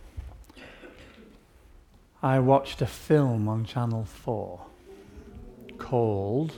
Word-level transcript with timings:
I 2.22 2.38
watched 2.38 2.82
a 2.82 2.86
film 2.86 3.48
on 3.48 3.64
Channel 3.64 4.04
4 4.04 4.60
called 5.78 6.52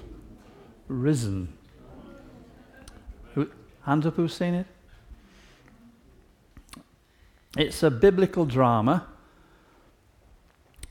Risen. 0.88 1.56
Who, 3.34 3.48
hands 3.82 4.06
up 4.06 4.16
who's 4.16 4.34
seen 4.34 4.54
it? 4.54 4.66
It's 7.56 7.84
a 7.84 7.90
biblical 7.90 8.46
drama, 8.46 9.06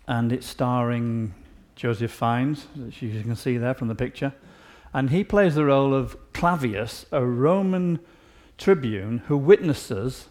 and 0.08 0.32
it's 0.32 0.48
starring 0.48 1.34
Joseph 1.76 2.12
Fiennes, 2.12 2.68
as 2.88 3.02
you 3.02 3.22
can 3.22 3.36
see 3.36 3.58
there 3.58 3.74
from 3.74 3.90
the 3.90 3.96
picture. 3.96 4.34
And 4.94 5.10
he 5.10 5.26
plays 5.26 5.56
the 5.56 5.66
role 5.66 5.94
of 5.94 6.16
Clavius, 6.32 7.06
a 7.12 7.26
Roman 7.26 8.00
tribune 8.58 9.20
who 9.28 9.36
witnesses 9.36 10.30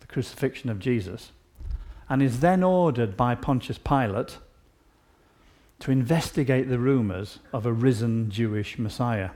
the 0.00 0.06
crucifixion 0.06 0.68
of 0.68 0.80
Jesus 0.80 1.32
and 2.08 2.22
is 2.22 2.40
then 2.40 2.62
ordered 2.62 3.16
by 3.16 3.34
Pontius 3.34 3.78
Pilate 3.78 4.38
to 5.78 5.90
investigate 5.90 6.68
the 6.68 6.78
rumors 6.78 7.38
of 7.52 7.64
a 7.64 7.72
risen 7.72 8.30
Jewish 8.30 8.78
Messiah. 8.78 9.30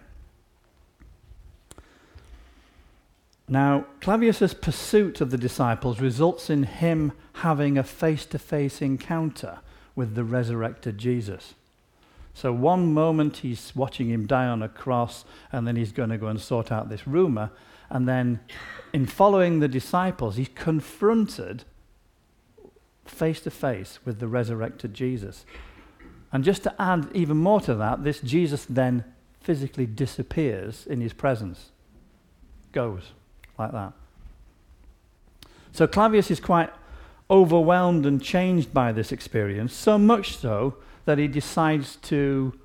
Now, 3.53 3.87
Clavius's 4.01 4.55
pursuit 4.55 5.21
of 5.21 5.33
the 5.33 5.37
disciples 5.37 6.01
results 6.01 6.51
in 6.51 6.63
him 6.63 7.11
having 7.33 7.77
a 7.77 7.83
face 7.83 8.24
to 8.27 8.38
face 8.38 8.80
encounter 8.80 9.59
with 9.97 10.15
the 10.15 10.23
resurrected 10.23 10.99
Jesus. 10.99 11.55
So, 12.33 12.52
one 12.52 12.95
moment 12.95 13.39
he's 13.39 13.74
watching 13.74 14.09
him 14.09 14.29
die 14.29 14.47
on 14.47 14.63
a 14.63 14.69
cross, 14.69 15.24
and 15.51 15.66
then 15.66 15.74
he's 15.74 15.91
going 15.91 16.11
to 16.11 16.16
go 16.16 16.29
and 16.29 16.41
sort 16.41 16.71
out 16.71 16.89
this 16.89 17.09
rumor. 17.09 17.51
And 17.91 18.09
then, 18.09 18.39
in 18.93 19.07
following 19.07 19.59
the 19.59 19.67
disciples, 19.67 20.37
he's 20.37 20.49
confronted 20.55 21.65
face 23.05 23.41
to 23.41 23.51
face 23.51 23.99
with 24.05 24.21
the 24.21 24.29
resurrected 24.29 24.95
Jesus. 24.95 25.45
And 26.33 26.45
just 26.45 26.63
to 26.63 26.80
add 26.80 27.09
even 27.15 27.39
more 27.39 27.61
to 27.63 27.74
that, 27.74 28.05
this 28.05 28.21
Jesus 28.21 28.65
then 28.65 29.05
physically 29.41 29.87
disappears 29.87 30.87
in 30.87 31.01
his 31.01 31.13
presence, 31.13 31.73
goes 32.71 33.11
like 33.61 33.73
that. 33.73 33.93
So 35.73 35.87
Clavius 35.87 36.30
is 36.30 36.41
quite 36.41 36.71
overwhelmed 37.30 38.07
and 38.07 38.21
changed 38.21 38.75
by 38.75 38.91
this 38.91 39.13
experience, 39.13 39.73
so 39.73 39.99
much 39.99 40.37
so 40.37 40.77
that 41.05 41.19
he 41.19 41.29
decides 41.29 41.97
to 41.97 42.59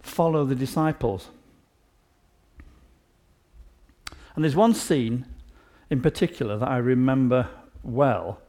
follow 0.00 0.44
the 0.44 0.54
disciples. 0.54 1.28
And 4.34 4.44
there's 4.44 4.54
one 4.54 4.74
scene 4.74 5.26
in 5.90 6.00
particular 6.00 6.56
that 6.56 6.68
I 6.68 6.76
remember 6.76 7.48
well. 7.82 8.40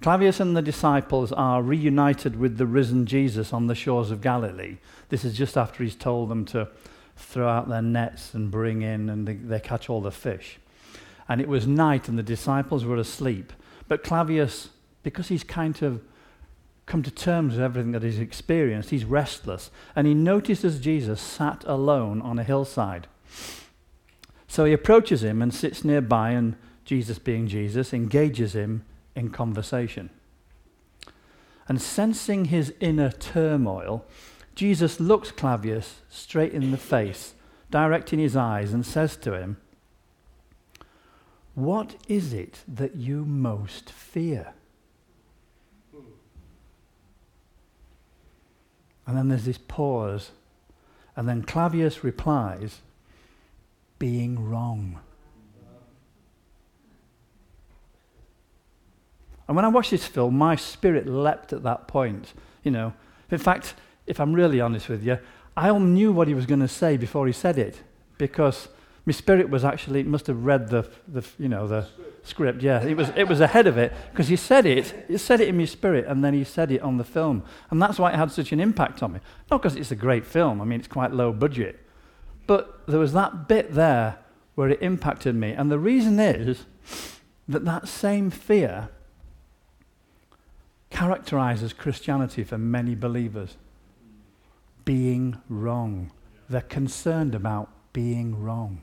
Clavius 0.00 0.40
and 0.40 0.56
the 0.56 0.62
disciples 0.62 1.32
are 1.32 1.62
reunited 1.62 2.36
with 2.36 2.58
the 2.58 2.66
risen 2.66 3.06
Jesus 3.06 3.52
on 3.52 3.66
the 3.66 3.74
shores 3.74 4.10
of 4.10 4.20
Galilee. 4.20 4.78
This 5.08 5.24
is 5.24 5.36
just 5.36 5.56
after 5.56 5.82
he's 5.82 5.94
told 5.94 6.28
them 6.28 6.44
to 6.46 6.68
throw 7.16 7.48
out 7.48 7.68
their 7.68 7.82
nets 7.82 8.34
and 8.34 8.50
bring 8.50 8.82
in, 8.82 9.08
and 9.08 9.26
they, 9.26 9.34
they 9.34 9.60
catch 9.60 9.88
all 9.88 10.00
the 10.00 10.10
fish. 10.10 10.58
And 11.28 11.40
it 11.40 11.48
was 11.48 11.66
night, 11.66 12.08
and 12.08 12.18
the 12.18 12.22
disciples 12.22 12.84
were 12.84 12.96
asleep. 12.96 13.52
But 13.88 14.02
Clavius, 14.02 14.70
because 15.02 15.28
he's 15.28 15.44
kind 15.44 15.80
of 15.82 16.02
come 16.86 17.02
to 17.02 17.10
terms 17.10 17.54
with 17.54 17.62
everything 17.62 17.92
that 17.92 18.02
he's 18.02 18.18
experienced, 18.18 18.90
he's 18.90 19.04
restless. 19.04 19.70
And 19.94 20.06
he 20.06 20.14
notices 20.14 20.80
Jesus 20.80 21.20
sat 21.20 21.64
alone 21.66 22.20
on 22.22 22.38
a 22.38 22.44
hillside. 22.44 23.06
So 24.48 24.64
he 24.64 24.72
approaches 24.72 25.22
him 25.22 25.40
and 25.40 25.54
sits 25.54 25.84
nearby, 25.84 26.30
and 26.30 26.56
Jesus, 26.84 27.18
being 27.18 27.46
Jesus, 27.46 27.94
engages 27.94 28.54
him 28.54 28.84
in 29.14 29.30
conversation. 29.30 30.10
And 31.68 31.80
sensing 31.80 32.46
his 32.46 32.74
inner 32.80 33.10
turmoil, 33.10 34.04
Jesus 34.54 35.00
looks 35.00 35.30
Clavius 35.30 36.02
straight 36.10 36.52
in 36.52 36.70
the 36.70 36.76
face, 36.76 37.34
directing 37.70 38.18
his 38.18 38.36
eyes, 38.36 38.72
and 38.72 38.84
says 38.84 39.16
to 39.18 39.34
him, 39.34 39.56
What 41.54 41.96
is 42.08 42.32
it 42.32 42.60
that 42.68 42.96
you 42.96 43.24
most 43.24 43.90
fear? 43.90 44.52
And 49.06 49.16
then 49.16 49.28
there's 49.28 49.46
this 49.46 49.58
pause, 49.58 50.30
and 51.16 51.28
then 51.28 51.42
Clavius 51.42 52.04
replies, 52.04 52.80
Being 53.98 54.48
wrong. 54.48 55.00
And 59.48 59.56
when 59.56 59.64
I 59.64 59.68
watched 59.68 59.90
this 59.90 60.06
film, 60.06 60.38
my 60.38 60.56
spirit 60.56 61.06
leapt 61.06 61.52
at 61.52 61.62
that 61.64 61.88
point. 61.88 62.32
You 62.62 62.70
know, 62.70 62.92
in 63.30 63.38
fact, 63.38 63.74
if 64.06 64.20
I'm 64.20 64.32
really 64.32 64.60
honest 64.60 64.88
with 64.88 65.04
you, 65.04 65.18
I 65.56 65.76
knew 65.78 66.12
what 66.12 66.28
he 66.28 66.34
was 66.34 66.46
going 66.46 66.60
to 66.60 66.68
say 66.68 66.96
before 66.96 67.26
he 67.26 67.32
said 67.32 67.58
it 67.58 67.82
because 68.18 68.68
my 69.04 69.12
spirit 69.12 69.50
was 69.50 69.64
actually 69.64 70.02
must 70.04 70.26
have 70.28 70.44
read 70.44 70.68
the, 70.68 70.88
the 71.08 71.26
you 71.38 71.48
know 71.48 71.66
the 71.66 71.82
script. 71.82 72.28
script. 72.28 72.62
Yeah, 72.62 72.82
it 72.82 72.96
was 72.96 73.10
it 73.16 73.28
was 73.28 73.40
ahead 73.40 73.66
of 73.66 73.76
it 73.76 73.92
because 74.12 74.28
he 74.28 74.36
said 74.36 74.64
it. 74.64 75.06
He 75.08 75.18
said 75.18 75.40
it 75.40 75.48
in 75.48 75.56
my 75.56 75.64
spirit, 75.64 76.06
and 76.06 76.24
then 76.24 76.34
he 76.34 76.44
said 76.44 76.70
it 76.70 76.80
on 76.82 76.96
the 76.96 77.04
film, 77.04 77.42
and 77.70 77.82
that's 77.82 77.98
why 77.98 78.12
it 78.12 78.16
had 78.16 78.30
such 78.30 78.52
an 78.52 78.60
impact 78.60 79.02
on 79.02 79.12
me. 79.14 79.20
Not 79.50 79.60
because 79.60 79.76
it's 79.76 79.90
a 79.90 79.96
great 79.96 80.24
film. 80.24 80.60
I 80.60 80.64
mean, 80.64 80.78
it's 80.78 80.88
quite 80.88 81.12
low 81.12 81.32
budget, 81.32 81.80
but 82.46 82.86
there 82.86 83.00
was 83.00 83.12
that 83.12 83.48
bit 83.48 83.74
there 83.74 84.18
where 84.54 84.68
it 84.68 84.80
impacted 84.82 85.34
me, 85.34 85.52
and 85.52 85.70
the 85.70 85.78
reason 85.78 86.20
is 86.20 86.64
that 87.48 87.64
that 87.64 87.88
same 87.88 88.30
fear 88.30 88.88
characterizes 90.90 91.72
Christianity 91.72 92.44
for 92.44 92.58
many 92.58 92.94
believers 92.94 93.56
being 94.84 95.40
wrong. 95.48 96.10
They're 96.48 96.60
concerned 96.60 97.34
about 97.34 97.70
being 97.92 98.42
wrong. 98.42 98.82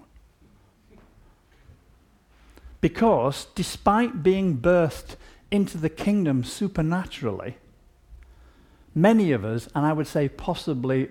Because 2.82 3.48
despite 3.56 4.24
being 4.24 4.58
birthed 4.58 5.16
into 5.52 5.78
the 5.78 5.90
kingdom 5.90 6.44
supernaturally, 6.44 7.58
many 8.96 9.32
of 9.32 9.44
us, 9.44 9.68
and 9.76 9.86
I 9.86 9.94
would 9.94 10.08
say 10.08 10.30
possibly 10.30 11.10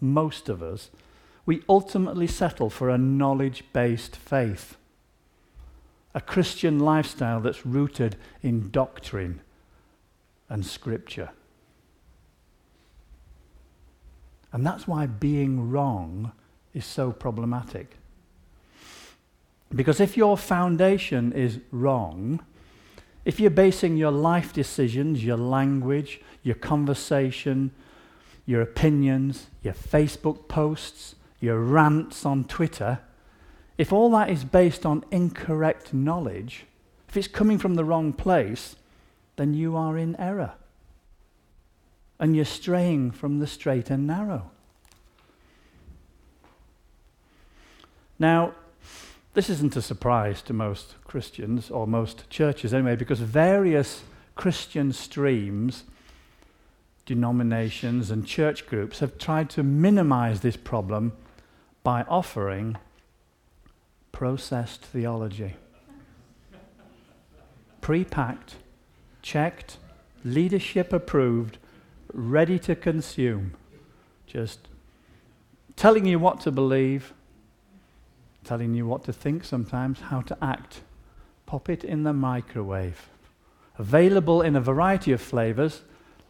most 0.00 0.48
of 0.48 0.62
us, 0.62 0.90
we 1.44 1.62
ultimately 1.68 2.26
settle 2.26 2.70
for 2.70 2.88
a 2.88 2.98
knowledge 2.98 3.64
based 3.72 4.16
faith, 4.16 4.76
a 6.14 6.20
Christian 6.20 6.78
lifestyle 6.78 7.40
that's 7.40 7.66
rooted 7.66 8.16
in 8.42 8.70
doctrine 8.70 9.40
and 10.48 10.64
scripture. 10.64 11.30
And 14.52 14.66
that's 14.66 14.86
why 14.86 15.06
being 15.06 15.70
wrong 15.70 16.32
is 16.74 16.84
so 16.84 17.12
problematic. 17.12 17.96
Because 19.74 20.00
if 20.00 20.16
your 20.16 20.36
foundation 20.36 21.32
is 21.32 21.60
wrong, 21.70 22.40
if 23.24 23.38
you're 23.38 23.50
basing 23.50 23.96
your 23.96 24.10
life 24.10 24.52
decisions, 24.52 25.24
your 25.24 25.36
language, 25.36 26.20
your 26.42 26.56
conversation, 26.56 27.70
your 28.46 28.62
opinions, 28.62 29.46
your 29.62 29.74
Facebook 29.74 30.48
posts, 30.48 31.14
your 31.38 31.60
rants 31.60 32.26
on 32.26 32.44
Twitter, 32.44 32.98
if 33.78 33.92
all 33.92 34.10
that 34.10 34.28
is 34.28 34.44
based 34.44 34.84
on 34.84 35.04
incorrect 35.10 35.94
knowledge, 35.94 36.66
if 37.08 37.16
it's 37.16 37.28
coming 37.28 37.58
from 37.58 37.74
the 37.74 37.84
wrong 37.84 38.12
place, 38.12 38.76
then 39.36 39.54
you 39.54 39.76
are 39.76 39.96
in 39.96 40.16
error 40.16 40.54
and 42.20 42.36
you're 42.36 42.44
straying 42.44 43.10
from 43.10 43.38
the 43.38 43.46
straight 43.46 43.88
and 43.88 44.06
narrow. 44.06 44.50
Now, 48.18 48.52
this 49.32 49.48
isn't 49.48 49.74
a 49.74 49.82
surprise 49.82 50.42
to 50.42 50.52
most 50.52 50.96
Christians 51.04 51.70
or 51.70 51.86
most 51.86 52.28
churches 52.28 52.74
anyway, 52.74 52.94
because 52.94 53.20
various 53.20 54.02
Christian 54.34 54.92
streams, 54.92 55.84
denominations, 57.06 58.10
and 58.10 58.26
church 58.26 58.66
groups 58.66 58.98
have 58.98 59.16
tried 59.16 59.48
to 59.50 59.62
minimize 59.62 60.40
this 60.40 60.58
problem 60.58 61.12
by 61.82 62.02
offering 62.02 62.76
processed 64.12 64.82
theology. 64.82 65.54
Pre 67.80 68.04
packed, 68.04 68.56
checked, 69.22 69.78
leadership 70.22 70.92
approved 70.92 71.56
ready 72.12 72.58
to 72.60 72.74
consume. 72.74 73.54
Just 74.26 74.68
telling 75.76 76.06
you 76.06 76.18
what 76.18 76.40
to 76.40 76.50
believe, 76.50 77.12
telling 78.44 78.74
you 78.74 78.86
what 78.86 79.04
to 79.04 79.12
think 79.12 79.44
sometimes, 79.44 80.00
how 80.00 80.20
to 80.22 80.36
act, 80.42 80.82
pop 81.46 81.68
it 81.68 81.84
in 81.84 82.02
the 82.04 82.12
microwave. 82.12 83.08
Available 83.78 84.42
in 84.42 84.56
a 84.56 84.60
variety 84.60 85.12
of 85.12 85.20
flavors. 85.20 85.82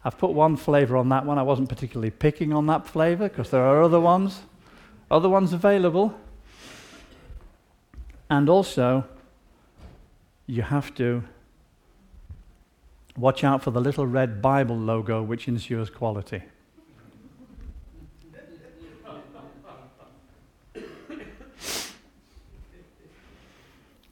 I've 0.03 0.17
put 0.17 0.31
one 0.31 0.55
flavor 0.55 0.97
on 0.97 1.09
that 1.09 1.25
one. 1.25 1.37
I 1.37 1.43
wasn't 1.43 1.69
particularly 1.69 2.11
picking 2.11 2.53
on 2.53 2.65
that 2.67 2.87
flavor 2.87 3.29
because 3.29 3.49
there 3.49 3.63
are 3.63 3.83
other 3.83 3.99
ones. 3.99 4.41
Other 5.09 5.29
ones 5.29 5.53
available. 5.53 6.17
And 8.29 8.49
also, 8.49 9.05
you 10.47 10.61
have 10.61 10.95
to 10.95 11.23
watch 13.17 13.43
out 13.43 13.63
for 13.63 13.71
the 13.71 13.81
little 13.81 14.07
red 14.07 14.41
Bible 14.41 14.77
logo 14.77 15.21
which 15.21 15.47
ensures 15.47 15.89
quality. 15.89 16.43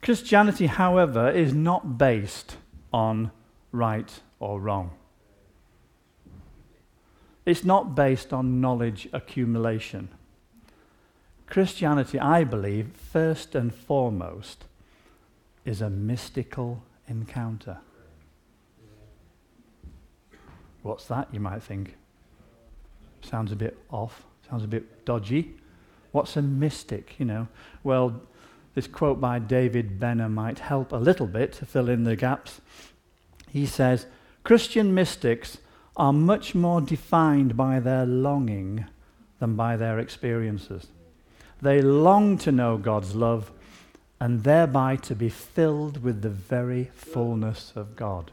Christianity, 0.01 0.65
however, 0.65 1.29
is 1.29 1.53
not 1.53 1.97
based 1.97 2.55
on 2.91 3.31
right 3.71 4.21
or 4.39 4.59
wrong. 4.59 4.91
It's 7.45 7.63
not 7.63 7.95
based 7.95 8.33
on 8.33 8.61
knowledge 8.61 9.07
accumulation. 9.13 10.09
Christianity, 11.47 12.19
I 12.19 12.43
believe, 12.43 12.91
first 12.95 13.55
and 13.55 13.73
foremost, 13.73 14.65
is 15.65 15.81
a 15.81 15.89
mystical 15.89 16.83
encounter. 17.07 17.77
What's 20.81 21.05
that, 21.05 21.27
you 21.31 21.39
might 21.39 21.61
think? 21.61 21.95
Sounds 23.21 23.51
a 23.51 23.55
bit 23.55 23.77
off, 23.89 24.23
sounds 24.49 24.63
a 24.63 24.67
bit 24.67 25.05
dodgy. 25.05 25.55
What's 26.11 26.37
a 26.37 26.41
mystic, 26.41 27.15
you 27.19 27.25
know? 27.25 27.47
Well, 27.83 28.21
this 28.75 28.87
quote 28.87 29.19
by 29.19 29.39
David 29.39 29.99
Benner 29.99 30.29
might 30.29 30.59
help 30.59 30.91
a 30.91 30.97
little 30.97 31.27
bit 31.27 31.53
to 31.53 31.65
fill 31.65 31.89
in 31.89 32.03
the 32.03 32.15
gaps. 32.15 32.61
He 33.49 33.65
says, 33.65 34.05
Christian 34.43 34.93
mystics 34.93 35.57
are 35.97 36.13
much 36.13 36.55
more 36.55 36.81
defined 36.81 37.57
by 37.57 37.79
their 37.79 38.05
longing 38.05 38.85
than 39.39 39.55
by 39.55 39.75
their 39.75 39.99
experiences. 39.99 40.87
They 41.61 41.81
long 41.81 42.37
to 42.39 42.51
know 42.51 42.77
God's 42.77 43.15
love 43.15 43.51
and 44.19 44.43
thereby 44.43 44.95
to 44.97 45.15
be 45.15 45.29
filled 45.29 46.03
with 46.03 46.21
the 46.21 46.29
very 46.29 46.89
fullness 46.93 47.73
of 47.75 47.95
God. 47.95 48.31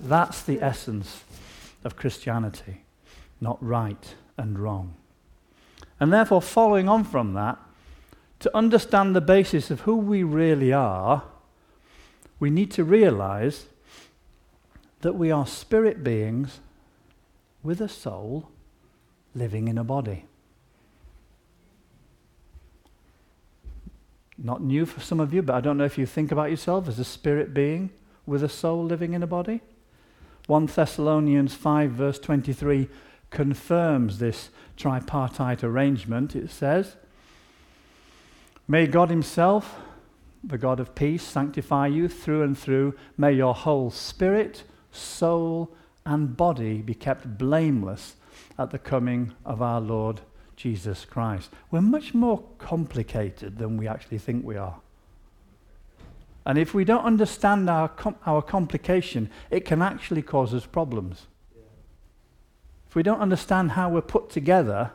That's 0.00 0.42
the 0.42 0.62
essence 0.62 1.24
of 1.84 1.96
Christianity, 1.96 2.84
not 3.40 3.62
right 3.62 4.14
and 4.38 4.58
wrong. 4.58 4.94
And 5.98 6.12
therefore, 6.12 6.40
following 6.40 6.88
on 6.88 7.04
from 7.04 7.34
that, 7.34 7.58
to 8.40 8.56
understand 8.56 9.14
the 9.14 9.20
basis 9.20 9.70
of 9.70 9.82
who 9.82 9.96
we 9.96 10.22
really 10.22 10.72
are, 10.72 11.24
we 12.38 12.48
need 12.48 12.70
to 12.72 12.84
realize 12.84 13.66
that 15.02 15.12
we 15.12 15.30
are 15.30 15.46
spirit 15.46 16.02
beings 16.02 16.60
with 17.62 17.82
a 17.82 17.88
soul 17.88 18.48
living 19.34 19.68
in 19.68 19.76
a 19.76 19.84
body. 19.84 20.24
Not 24.38 24.62
new 24.62 24.86
for 24.86 25.00
some 25.00 25.20
of 25.20 25.34
you, 25.34 25.42
but 25.42 25.54
I 25.54 25.60
don't 25.60 25.76
know 25.76 25.84
if 25.84 25.98
you 25.98 26.06
think 26.06 26.32
about 26.32 26.48
yourself 26.48 26.88
as 26.88 26.98
a 26.98 27.04
spirit 27.04 27.52
being 27.52 27.90
with 28.24 28.42
a 28.42 28.48
soul 28.48 28.82
living 28.82 29.12
in 29.12 29.22
a 29.22 29.26
body. 29.26 29.60
1 30.50 30.66
Thessalonians 30.66 31.54
5, 31.54 31.92
verse 31.92 32.18
23, 32.18 32.88
confirms 33.30 34.18
this 34.18 34.50
tripartite 34.76 35.62
arrangement. 35.62 36.34
It 36.34 36.50
says, 36.50 36.96
May 38.66 38.88
God 38.88 39.10
Himself, 39.10 39.78
the 40.42 40.58
God 40.58 40.80
of 40.80 40.96
peace, 40.96 41.22
sanctify 41.22 41.86
you 41.86 42.08
through 42.08 42.42
and 42.42 42.58
through. 42.58 42.96
May 43.16 43.34
your 43.34 43.54
whole 43.54 43.92
spirit, 43.92 44.64
soul, 44.90 45.70
and 46.04 46.36
body 46.36 46.82
be 46.82 46.94
kept 46.94 47.38
blameless 47.38 48.16
at 48.58 48.72
the 48.72 48.78
coming 48.80 49.32
of 49.44 49.62
our 49.62 49.80
Lord 49.80 50.20
Jesus 50.56 51.04
Christ. 51.04 51.50
We're 51.70 51.80
much 51.80 52.12
more 52.12 52.42
complicated 52.58 53.58
than 53.58 53.76
we 53.76 53.86
actually 53.86 54.18
think 54.18 54.44
we 54.44 54.56
are. 54.56 54.80
And 56.46 56.58
if 56.58 56.74
we 56.74 56.84
don't 56.84 57.04
understand 57.04 57.68
our, 57.68 57.88
com- 57.88 58.16
our 58.26 58.42
complication, 58.42 59.30
it 59.50 59.64
can 59.64 59.82
actually 59.82 60.22
cause 60.22 60.54
us 60.54 60.66
problems. 60.66 61.26
Yeah. 61.54 61.62
If 62.88 62.94
we 62.94 63.02
don't 63.02 63.20
understand 63.20 63.72
how 63.72 63.90
we're 63.90 64.00
put 64.00 64.30
together, 64.30 64.92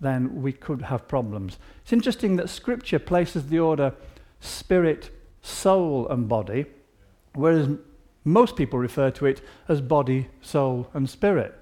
then 0.00 0.42
we 0.42 0.52
could 0.52 0.82
have 0.82 1.08
problems. 1.08 1.58
It's 1.82 1.92
interesting 1.92 2.36
that 2.36 2.48
Scripture 2.48 2.98
places 2.98 3.48
the 3.48 3.58
order 3.58 3.94
spirit, 4.40 5.10
soul, 5.42 6.08
and 6.08 6.28
body, 6.28 6.66
whereas 7.34 7.68
most 8.24 8.56
people 8.56 8.78
refer 8.78 9.10
to 9.10 9.26
it 9.26 9.42
as 9.68 9.80
body, 9.80 10.28
soul, 10.40 10.88
and 10.94 11.08
spirit 11.08 11.60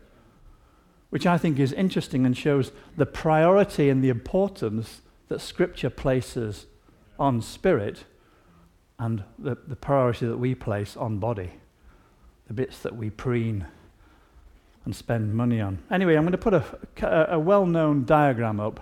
which 1.10 1.26
I 1.26 1.38
think 1.38 1.58
is 1.58 1.72
interesting 1.72 2.26
and 2.26 2.36
shows 2.36 2.72
the 2.96 3.06
priority 3.06 3.88
and 3.88 4.02
the 4.02 4.10
importance 4.10 5.00
that 5.28 5.40
Scripture 5.40 5.90
places 5.90 6.66
on 7.18 7.40
spirit 7.40 8.04
and 8.98 9.22
the, 9.38 9.56
the 9.66 9.76
priority 9.76 10.26
that 10.26 10.38
we 10.38 10.54
place 10.54 10.96
on 10.96 11.18
body, 11.18 11.50
the 12.46 12.54
bits 12.54 12.80
that 12.80 12.96
we 12.96 13.10
preen 13.10 13.66
and 14.84 14.96
spend 14.96 15.34
money 15.34 15.60
on. 15.60 15.78
Anyway, 15.90 16.14
I'm 16.14 16.22
going 16.22 16.32
to 16.32 16.38
put 16.38 16.54
a, 16.54 17.34
a, 17.34 17.38
well 17.38 17.66
known 17.66 18.04
diagram 18.04 18.58
up, 18.58 18.80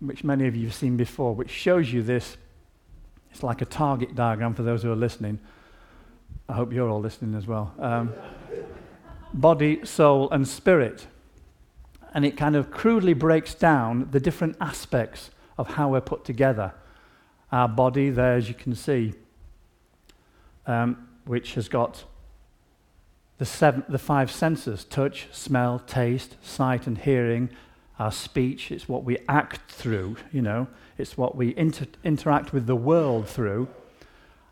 which 0.00 0.22
many 0.22 0.46
of 0.46 0.54
you 0.54 0.66
have 0.66 0.74
seen 0.74 0.96
before, 0.96 1.34
which 1.34 1.50
shows 1.50 1.92
you 1.92 2.02
this. 2.02 2.36
It's 3.30 3.42
like 3.42 3.62
a 3.62 3.64
target 3.64 4.14
diagram 4.14 4.54
for 4.54 4.62
those 4.62 4.82
who 4.82 4.92
are 4.92 4.96
listening. 4.96 5.38
I 6.48 6.52
hope 6.52 6.72
you're 6.72 6.88
all 6.88 7.00
listening 7.00 7.34
as 7.34 7.46
well. 7.46 7.72
Um, 7.78 8.12
body, 9.32 9.84
soul, 9.86 10.30
and 10.30 10.46
spirit. 10.46 11.06
And 12.12 12.26
it 12.26 12.36
kind 12.36 12.56
of 12.56 12.70
crudely 12.70 13.14
breaks 13.14 13.54
down 13.54 14.08
the 14.10 14.20
different 14.20 14.56
aspects 14.60 15.30
of 15.56 15.68
how 15.68 15.90
we're 15.90 16.00
put 16.00 16.24
together. 16.24 16.74
Our 17.52 17.68
body, 17.68 18.10
there, 18.10 18.34
as 18.34 18.48
you 18.48 18.54
can 18.54 18.74
see, 18.74 19.14
um, 20.66 21.08
which 21.24 21.54
has 21.54 21.68
got 21.68 22.04
the, 23.38 23.46
seven, 23.46 23.84
the 23.88 23.98
five 23.98 24.30
senses 24.30 24.84
touch, 24.84 25.28
smell, 25.32 25.78
taste, 25.78 26.36
sight, 26.42 26.86
and 26.86 26.98
hearing. 26.98 27.50
Our 27.98 28.12
speech, 28.12 28.70
it's 28.70 28.88
what 28.88 29.04
we 29.04 29.18
act 29.28 29.70
through, 29.70 30.16
you 30.32 30.42
know, 30.42 30.68
it's 30.96 31.16
what 31.16 31.36
we 31.36 31.56
inter- 31.56 31.86
interact 32.04 32.52
with 32.52 32.66
the 32.66 32.76
world 32.76 33.28
through. 33.28 33.68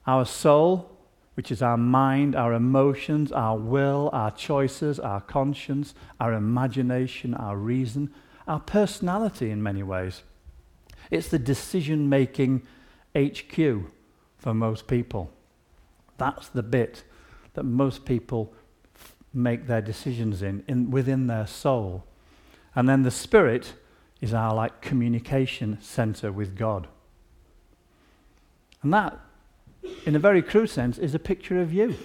Our 0.07 0.25
soul, 0.25 0.91
which 1.35 1.53
is 1.53 1.63
our 1.63 1.77
mind, 1.77 2.35
our 2.35 2.53
emotions, 2.53 3.31
our 3.31 3.57
will, 3.57 4.11
our 4.13 4.31
choices, 4.31 4.99
our 4.99 5.21
conscience, 5.21 5.95
our 6.19 6.33
imagination, 6.33 7.33
our 7.35 7.57
reason, 7.57 8.13
our 8.49 8.61
personality 8.61 9.51
in 9.51 9.63
many 9.63 9.83
ways. 9.83 10.23
It's 11.11 11.29
the 11.29 11.39
decision 11.39 12.09
making 12.09 12.67
HQ 13.17 13.91
for 14.37 14.55
most 14.55 14.87
people. 14.87 15.31
That's 16.17 16.49
the 16.49 16.63
bit 16.63 17.05
that 17.55 17.65
most 17.65 18.05
people 18.05 18.53
f- 18.95 19.15
make 19.33 19.67
their 19.67 19.81
decisions 19.81 20.43
in, 20.43 20.65
in, 20.69 20.91
within 20.91 21.27
their 21.27 21.47
soul. 21.47 22.05
And 22.75 22.89
then 22.89 23.03
the 23.03 23.11
spirit 23.11 23.75
is 24.21 24.35
our 24.35 24.55
like 24.55 24.81
communication 24.81 25.79
center 25.81 26.33
with 26.33 26.57
God. 26.57 26.89
And 28.83 28.93
that 28.93 29.19
in 30.07 30.17
a 30.17 30.19
very 30.19 30.43
crude 30.43 30.69
sense, 30.69 30.99
is 30.99 31.15
a 31.15 31.19
picture 31.19 31.61
of 31.61 31.73
you. 31.73 31.97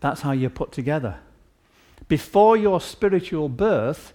That's 0.00 0.20
how 0.20 0.32
you're 0.32 0.50
put 0.50 0.72
together. 0.72 1.18
Before 2.06 2.56
your 2.56 2.80
spiritual 2.80 3.48
birth, 3.48 4.14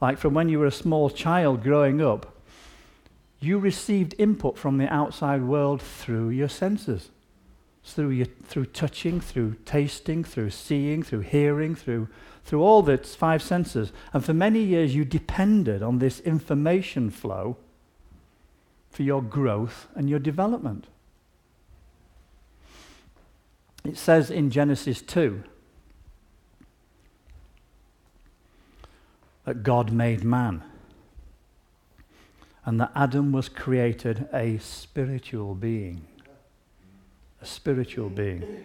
like 0.00 0.18
from 0.18 0.34
when 0.34 0.48
you 0.48 0.58
were 0.58 0.66
a 0.66 0.72
small 0.72 1.08
child 1.08 1.62
growing 1.62 2.02
up, 2.02 2.33
you 3.44 3.58
received 3.58 4.14
input 4.18 4.58
from 4.58 4.78
the 4.78 4.92
outside 4.92 5.42
world 5.42 5.80
through 5.80 6.30
your 6.30 6.48
senses. 6.48 7.10
Through, 7.84 8.10
your, 8.10 8.26
through 8.44 8.66
touching, 8.66 9.20
through 9.20 9.56
tasting, 9.66 10.24
through 10.24 10.50
seeing, 10.50 11.02
through 11.02 11.20
hearing, 11.20 11.74
through, 11.74 12.08
through 12.42 12.62
all 12.62 12.82
the 12.82 12.96
five 12.98 13.42
senses. 13.42 13.92
And 14.12 14.24
for 14.24 14.32
many 14.32 14.60
years, 14.60 14.94
you 14.94 15.04
depended 15.04 15.82
on 15.82 15.98
this 15.98 16.20
information 16.20 17.10
flow 17.10 17.58
for 18.90 19.02
your 19.02 19.20
growth 19.20 19.88
and 19.94 20.08
your 20.08 20.18
development. 20.18 20.86
It 23.84 23.98
says 23.98 24.30
in 24.30 24.50
Genesis 24.50 25.02
2 25.02 25.44
that 29.44 29.62
God 29.62 29.92
made 29.92 30.24
man 30.24 30.62
and 32.64 32.80
that 32.80 32.92
Adam 32.94 33.32
was 33.32 33.48
created 33.48 34.28
a 34.32 34.58
spiritual 34.58 35.54
being. 35.54 36.06
A 37.40 37.46
spiritual 37.46 38.08
being. 38.08 38.64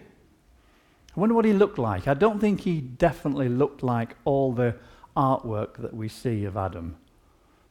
I 1.15 1.19
wonder 1.19 1.35
what 1.35 1.45
he 1.45 1.53
looked 1.53 1.77
like. 1.77 2.07
I 2.07 2.13
don't 2.13 2.39
think 2.39 2.61
he 2.61 2.79
definitely 2.79 3.49
looked 3.49 3.83
like 3.83 4.15
all 4.23 4.53
the 4.53 4.75
artwork 5.17 5.77
that 5.77 5.93
we 5.93 6.07
see 6.07 6.45
of 6.45 6.55
Adam, 6.55 6.95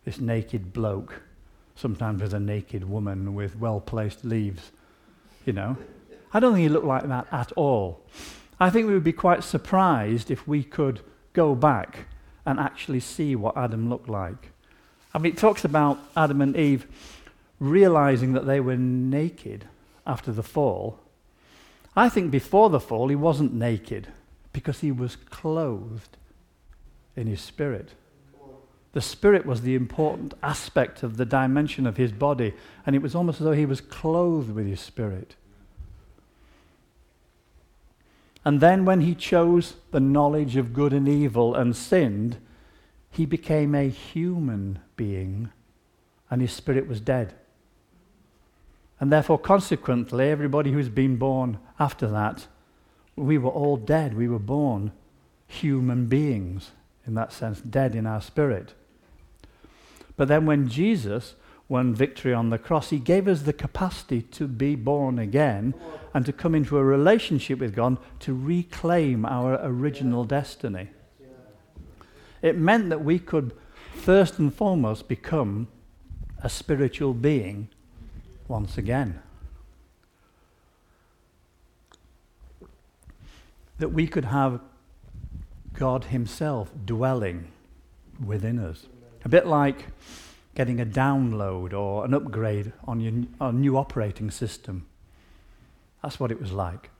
this 0.05 0.21
naked 0.21 0.73
bloke 0.73 1.23
sometimes 1.79 2.21
with 2.21 2.35
a 2.35 2.41
naked 2.41 2.89
woman 2.89 3.35
with 3.35 3.57
well 3.57 3.81
placed 3.81 4.25
leaves, 4.25 4.73
you 5.47 5.53
know. 5.53 5.77
I 6.33 6.41
don't 6.41 6.53
think 6.53 6.63
he 6.63 6.69
looked 6.69 6.87
like 6.87 7.09
that 7.09 7.27
at 7.31 7.53
all. 7.53 8.05
I 8.61 8.69
think 8.69 8.87
we 8.87 8.95
would 8.95 9.05
be 9.05 9.13
quite 9.13 9.45
surprised 9.45 10.31
if 10.31 10.47
we 10.47 10.65
could 10.65 11.01
go 11.33 11.55
back 11.55 12.09
and 12.45 12.59
actually 12.59 13.01
see 13.01 13.37
what 13.37 13.57
Adam 13.57 13.89
looked 13.89 14.09
like. 14.09 14.51
I 15.15 15.19
mean, 15.19 15.33
it 15.33 15.39
talks 15.39 15.65
about 15.65 15.99
Adam 16.17 16.41
and 16.41 16.57
Eve 16.57 16.87
realizing 17.61 18.33
that 18.35 18.47
they 18.47 18.61
were 18.61 18.77
naked 18.77 19.67
after 20.07 20.33
the 20.33 20.43
fall. 20.43 20.99
I 21.97 22.09
think 22.09 22.31
before 22.31 22.71
the 22.71 22.81
fall, 22.81 23.09
he 23.09 23.17
wasn't 23.17 23.53
naked 23.53 24.09
because 24.53 24.81
he 24.81 24.93
was 24.93 25.17
clothed 25.17 26.17
in 27.17 27.27
his 27.27 27.41
spirit. 27.41 27.91
The 28.93 29.01
spirit 29.01 29.45
was 29.45 29.63
the 29.63 29.75
important 29.75 30.35
aspect 30.43 31.03
of 31.03 31.17
the 31.17 31.27
dimension 31.27 31.87
of 31.87 31.97
his 31.97 32.13
body, 32.13 32.55
and 32.87 32.97
it 32.97 33.03
was 33.03 33.15
almost 33.15 33.41
as 33.41 33.45
though 33.45 33.53
he 33.53 33.67
was 33.67 33.81
clothed 33.81 34.51
with 34.51 34.67
his 34.67 34.81
spirit. 34.81 35.37
And 38.45 38.61
then, 38.61 38.85
when 38.85 39.03
he 39.03 39.15
chose 39.15 39.75
the 39.91 40.01
knowledge 40.01 40.57
of 40.57 40.73
good 40.73 40.93
and 40.93 41.09
evil 41.09 41.55
and 41.55 41.77
sinned, 41.77 42.39
he 43.11 43.27
became 43.27 43.75
a 43.75 43.89
human 43.89 44.79
being, 44.97 45.51
and 46.31 46.41
his 46.41 46.53
spirit 46.53 46.87
was 46.87 47.01
dead. 47.01 47.35
And 49.01 49.13
therefore, 49.13 49.39
consequently, 49.39 50.31
everybody 50.31 50.73
who's 50.73 50.89
been 50.89 51.17
born 51.17 51.59
after 51.79 52.09
that, 52.09 52.47
we 53.17 53.39
were 53.39 53.51
all 53.51 53.77
dead. 53.77 54.15
We 54.15 54.29
were 54.29 54.39
born 54.39 54.93
human 55.47 56.07
beings, 56.07 56.73
in 57.07 57.15
that 57.15 57.33
sense, 57.33 57.61
dead 57.61 57.95
in 57.95 58.07
our 58.07 58.21
spirit. 58.21 58.75
But 60.17 60.29
then, 60.29 60.47
when 60.47 60.69
Jesus 60.69 61.35
won 61.69 61.95
victory 61.95 62.33
on 62.33 62.51
the 62.51 62.59
cross, 62.59 62.91
he 62.91 62.99
gave 62.99 63.29
us 63.29 63.43
the 63.43 63.53
capacity 63.53 64.23
to 64.23 64.49
be 64.49 64.75
born 64.75 65.19
again 65.19 65.75
and 66.15 66.25
to 66.27 66.33
come 66.33 66.55
into 66.55 66.79
a 66.79 66.85
relationship 66.85 67.61
with 67.61 67.75
God 67.75 67.99
to 68.21 68.35
reclaim 68.35 69.25
our 69.25 69.61
original 69.63 70.25
destiny. 70.25 70.89
It 72.43 72.57
meant 72.57 72.91
that 72.91 73.05
we 73.05 73.19
could, 73.19 73.53
first 73.95 74.39
and 74.39 74.55
foremost, 74.55 75.09
become 75.09 75.69
a 76.43 76.49
spiritual 76.49 77.15
being 77.15 77.69
once 78.47 78.79
again. 78.79 79.21
That 83.79 83.89
we 83.91 84.07
could 84.07 84.27
have 84.27 84.61
God 85.73 86.05
Himself 86.05 86.71
dwelling 86.85 87.53
within 88.25 88.59
us. 88.59 88.87
A 89.25 89.29
bit 89.29 89.47
like 89.47 89.87
getting 90.55 90.81
a 90.81 90.87
download 90.87 91.73
or 91.73 92.05
an 92.05 92.15
upgrade 92.15 92.73
on 92.85 93.01
your 93.01 93.13
on 93.41 93.61
new 93.61 93.77
operating 93.77 94.31
system. 94.31 94.87
That's 96.03 96.19
what 96.19 96.33
it 96.33 96.41
was 96.41 96.53
like. 96.53 96.91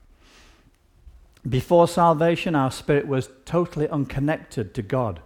Before 1.47 1.87
salvation, 1.87 2.55
our 2.55 2.71
spirit 2.71 3.07
was 3.07 3.29
totally 3.45 3.87
unconnected 3.87 4.73
to 4.75 4.81
God 4.81 5.21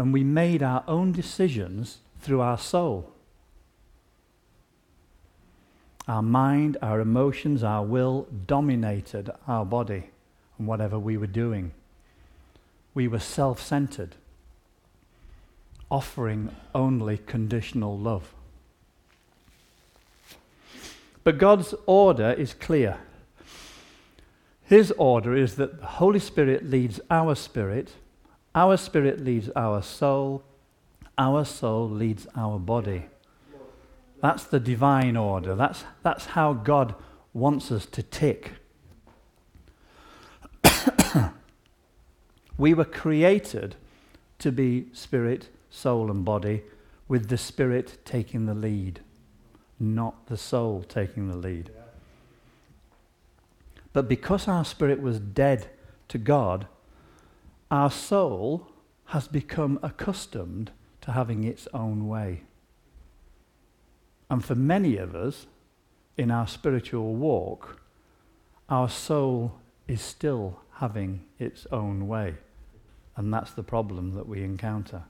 when 0.00 0.12
we 0.12 0.24
made 0.24 0.62
our 0.62 0.82
own 0.88 1.12
decisions 1.12 1.98
through 2.22 2.40
our 2.40 2.56
soul. 2.56 3.12
Our 6.08 6.22
mind, 6.22 6.78
our 6.80 7.00
emotions, 7.00 7.62
our 7.62 7.84
will 7.84 8.26
dominated 8.46 9.28
our 9.46 9.66
body 9.66 10.08
and 10.56 10.66
whatever 10.66 10.98
we 10.98 11.18
were 11.18 11.26
doing. 11.26 11.72
We 12.94 13.08
were 13.08 13.18
self 13.18 13.60
centered, 13.60 14.16
offering 15.90 16.56
only 16.74 17.18
conditional 17.18 17.98
love. 17.98 18.32
But 21.24 21.36
God's 21.36 21.74
order 21.84 22.32
is 22.32 22.54
clear. 22.54 22.96
His 24.62 24.92
order 24.92 25.36
is 25.36 25.56
that 25.56 25.78
the 25.78 25.86
Holy 25.86 26.20
Spirit 26.20 26.70
leads 26.70 27.02
our 27.10 27.34
spirit, 27.34 27.92
our 28.54 28.76
spirit 28.76 29.24
leads 29.24 29.48
our 29.54 29.82
soul, 29.82 30.42
our 31.16 31.44
soul 31.44 31.88
leads 31.88 32.26
our 32.34 32.58
body. 32.58 33.06
That's 34.20 34.44
the 34.44 34.60
divine 34.60 35.16
order. 35.16 35.54
That's, 35.54 35.84
that's 36.02 36.26
how 36.26 36.52
God 36.52 36.94
wants 37.32 37.72
us 37.72 37.86
to 37.86 38.02
tick. 38.02 38.52
we 42.58 42.74
were 42.74 42.84
created 42.84 43.76
to 44.38 44.52
be 44.52 44.86
spirit, 44.92 45.48
soul, 45.70 46.10
and 46.10 46.24
body, 46.24 46.62
with 47.08 47.28
the 47.28 47.38
spirit 47.38 47.98
taking 48.04 48.46
the 48.46 48.54
lead, 48.54 49.00
not 49.78 50.26
the 50.26 50.36
soul 50.36 50.82
taking 50.82 51.28
the 51.28 51.36
lead. 51.36 51.70
But 53.92 54.08
because 54.08 54.46
our 54.46 54.64
spirit 54.64 55.00
was 55.00 55.18
dead 55.18 55.68
to 56.08 56.18
God, 56.18 56.66
our 57.70 57.90
soul 57.90 58.68
has 59.06 59.28
become 59.28 59.78
accustomed 59.82 60.70
to 61.00 61.12
having 61.12 61.44
its 61.44 61.66
own 61.72 62.08
way. 62.08 62.42
And 64.28 64.44
for 64.44 64.54
many 64.54 64.96
of 64.96 65.14
us, 65.14 65.46
in 66.16 66.30
our 66.30 66.46
spiritual 66.46 67.14
walk, 67.14 67.80
our 68.68 68.88
soul 68.88 69.58
is 69.88 70.00
still 70.00 70.60
having 70.74 71.24
its 71.38 71.66
own 71.72 72.06
way. 72.06 72.34
And 73.16 73.32
that's 73.32 73.52
the 73.52 73.62
problem 73.62 74.14
that 74.14 74.28
we 74.28 74.42
encounter. 74.42 75.02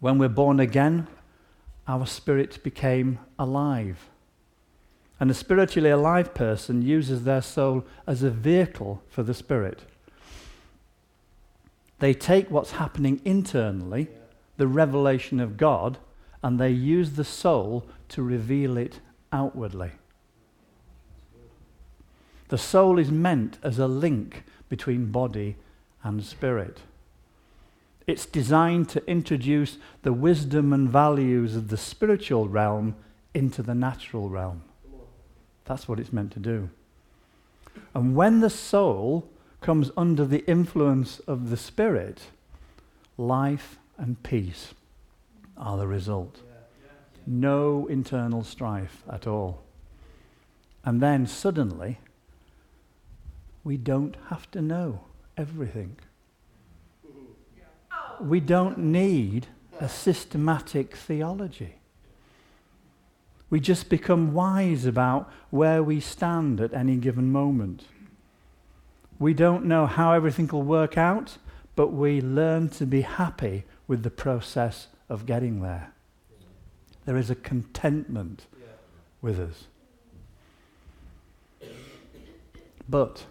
When 0.00 0.18
we're 0.18 0.28
born 0.28 0.60
again, 0.60 1.08
our 1.86 2.06
spirit 2.06 2.62
became 2.62 3.18
alive. 3.38 4.08
And 5.20 5.30
a 5.30 5.34
spiritually 5.34 5.90
alive 5.90 6.34
person 6.34 6.82
uses 6.82 7.24
their 7.24 7.42
soul 7.42 7.84
as 8.06 8.22
a 8.22 8.30
vehicle 8.30 9.02
for 9.08 9.22
the 9.22 9.34
spirit. 9.34 9.82
They 11.98 12.14
take 12.14 12.50
what's 12.50 12.72
happening 12.72 13.20
internally, 13.24 14.08
the 14.56 14.68
revelation 14.68 15.40
of 15.40 15.56
God, 15.56 15.98
and 16.42 16.58
they 16.58 16.70
use 16.70 17.12
the 17.12 17.24
soul 17.24 17.86
to 18.10 18.22
reveal 18.22 18.76
it 18.76 19.00
outwardly. 19.32 19.92
The 22.48 22.58
soul 22.58 22.98
is 22.98 23.10
meant 23.10 23.58
as 23.62 23.78
a 23.78 23.88
link 23.88 24.44
between 24.68 25.10
body 25.10 25.56
and 26.02 26.24
spirit. 26.24 26.80
It's 28.06 28.24
designed 28.24 28.88
to 28.90 29.06
introduce 29.06 29.76
the 30.02 30.14
wisdom 30.14 30.72
and 30.72 30.88
values 30.88 31.56
of 31.56 31.68
the 31.68 31.76
spiritual 31.76 32.48
realm 32.48 32.94
into 33.34 33.62
the 33.62 33.74
natural 33.74 34.30
realm. 34.30 34.62
That's 35.66 35.86
what 35.86 36.00
it's 36.00 36.12
meant 36.12 36.32
to 36.32 36.38
do. 36.38 36.70
And 37.94 38.16
when 38.16 38.40
the 38.40 38.48
soul 38.48 39.28
comes 39.60 39.90
under 39.96 40.24
the 40.24 40.44
influence 40.46 41.20
of 41.20 41.50
the 41.50 41.56
spirit, 41.56 42.22
life 43.16 43.78
and 43.96 44.22
peace 44.22 44.74
are 45.56 45.76
the 45.76 45.86
result. 45.86 46.40
No 47.26 47.86
internal 47.88 48.42
strife 48.42 49.02
at 49.10 49.26
all. 49.26 49.62
And 50.84 51.02
then 51.02 51.26
suddenly, 51.26 51.98
we 53.64 53.76
don't 53.76 54.16
have 54.28 54.50
to 54.52 54.62
know 54.62 55.00
everything. 55.36 55.96
We 58.20 58.40
don't 58.40 58.78
need 58.78 59.48
a 59.80 59.88
systematic 59.88 60.96
theology. 60.96 61.74
We 63.50 63.60
just 63.60 63.88
become 63.88 64.32
wise 64.32 64.84
about 64.84 65.30
where 65.50 65.82
we 65.82 66.00
stand 66.00 66.60
at 66.60 66.72
any 66.72 66.96
given 66.96 67.30
moment. 67.30 67.84
We 69.18 69.34
don't 69.34 69.64
know 69.64 69.86
how 69.86 70.12
everything 70.12 70.46
will 70.48 70.62
work 70.62 70.96
out, 70.96 71.38
but 71.74 71.88
we 71.88 72.20
learn 72.20 72.68
to 72.70 72.86
be 72.86 73.00
happy 73.00 73.64
with 73.86 74.02
the 74.02 74.10
process 74.10 74.88
of 75.08 75.26
getting 75.26 75.60
there. 75.60 75.92
There 77.04 77.16
is 77.16 77.30
a 77.30 77.34
contentment 77.34 78.46
with 79.20 79.40
us. 79.40 79.66
But 82.88 83.26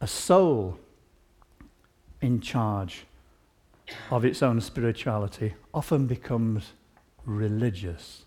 a 0.00 0.06
soul 0.06 0.78
in 2.20 2.40
charge 2.40 3.06
of 4.10 4.24
its 4.24 4.42
own 4.42 4.60
spirituality 4.60 5.54
often 5.72 6.06
becomes 6.06 6.72
religious 7.24 8.24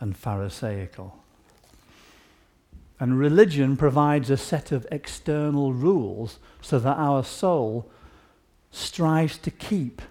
and 0.00 0.16
Pharisaical. 0.16 1.22
And 2.98 3.18
religion 3.18 3.76
provides 3.76 4.30
a 4.30 4.36
set 4.36 4.72
of 4.72 4.86
external 4.90 5.72
rules 5.72 6.38
so 6.62 6.78
that 6.78 6.96
our 6.96 7.22
soul 7.22 7.90
strives 8.70 9.38
to 9.38 9.50
keep 9.50 10.02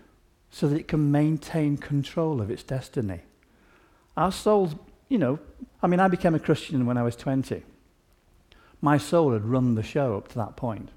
so 0.51 0.67
that 0.67 0.79
it 0.79 0.87
can 0.87 1.11
maintain 1.11 1.77
control 1.77 2.39
of 2.39 2.49
its 2.49 2.63
destiny. 2.63 3.21
Our 4.15 4.31
souls, 4.31 4.75
you 5.09 5.17
know, 5.17 5.39
I 5.83 5.87
mean, 5.87 5.99
I 5.99 6.07
became 6.07 6.33
a 6.33 6.39
Christian 6.39 6.85
when 6.85 6.97
I 6.97 7.03
was 7.03 7.15
20. 7.15 7.63
My 8.81 8.97
soul 8.97 9.33
had 9.33 9.45
run 9.45 9.75
the 9.75 9.83
show 9.83 10.15
up 10.15 10.29
to 10.29 10.35
that 10.35 10.55
point. 10.55 10.89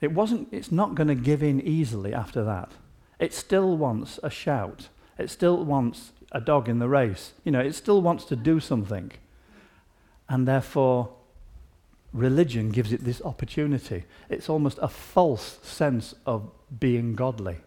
It 0.00 0.12
wasn't, 0.12 0.48
it's 0.52 0.70
not 0.70 0.94
going 0.94 1.08
to 1.08 1.14
give 1.14 1.42
in 1.42 1.60
easily 1.60 2.14
after 2.14 2.44
that. 2.44 2.72
It 3.18 3.32
still 3.32 3.76
wants 3.76 4.20
a 4.22 4.30
shout. 4.30 4.88
It 5.18 5.30
still 5.30 5.64
wants 5.64 6.12
a 6.32 6.40
dog 6.40 6.68
in 6.68 6.78
the 6.78 6.88
race. 6.88 7.32
You 7.44 7.52
know, 7.52 7.60
it 7.60 7.74
still 7.74 8.02
wants 8.02 8.24
to 8.26 8.36
do 8.36 8.60
something. 8.60 9.12
And 10.32 10.48
therefore, 10.48 11.10
religion 12.14 12.70
gives 12.70 12.90
it 12.90 13.04
this 13.04 13.20
opportunity. 13.20 14.04
It's 14.30 14.48
almost 14.48 14.78
a 14.80 14.88
false 14.88 15.58
sense 15.62 16.14
of 16.24 16.50
being 16.80 17.14
godly. 17.14 17.58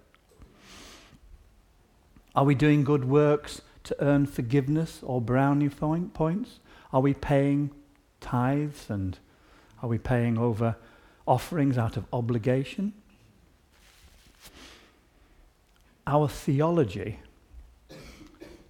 Are 2.36 2.44
we 2.44 2.56
doing 2.56 2.84
good 2.84 3.06
works 3.06 3.62
to 3.84 3.96
earn 4.04 4.26
forgiveness 4.26 5.02
or 5.04 5.22
brownie 5.22 5.70
points? 5.70 6.60
Are 6.92 7.02
we 7.02 7.14
paying 7.14 7.70
tithes 8.20 8.90
and 8.90 9.20
are 9.84 9.88
we 9.88 10.00
paying 10.00 10.40
over 10.40 10.76
offerings 11.28 11.78
out 11.78 11.98
of 11.98 12.06
obligation? 12.12 12.94
Our 16.08 16.28
theology 16.28 17.20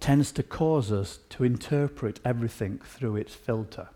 tends 0.06 0.30
to 0.30 0.40
cause 0.40 0.92
us 0.92 1.18
to 1.28 1.42
interpret 1.42 2.20
everything 2.24 2.78
through 2.78 3.16
its 3.16 3.34
filter. 3.34 3.88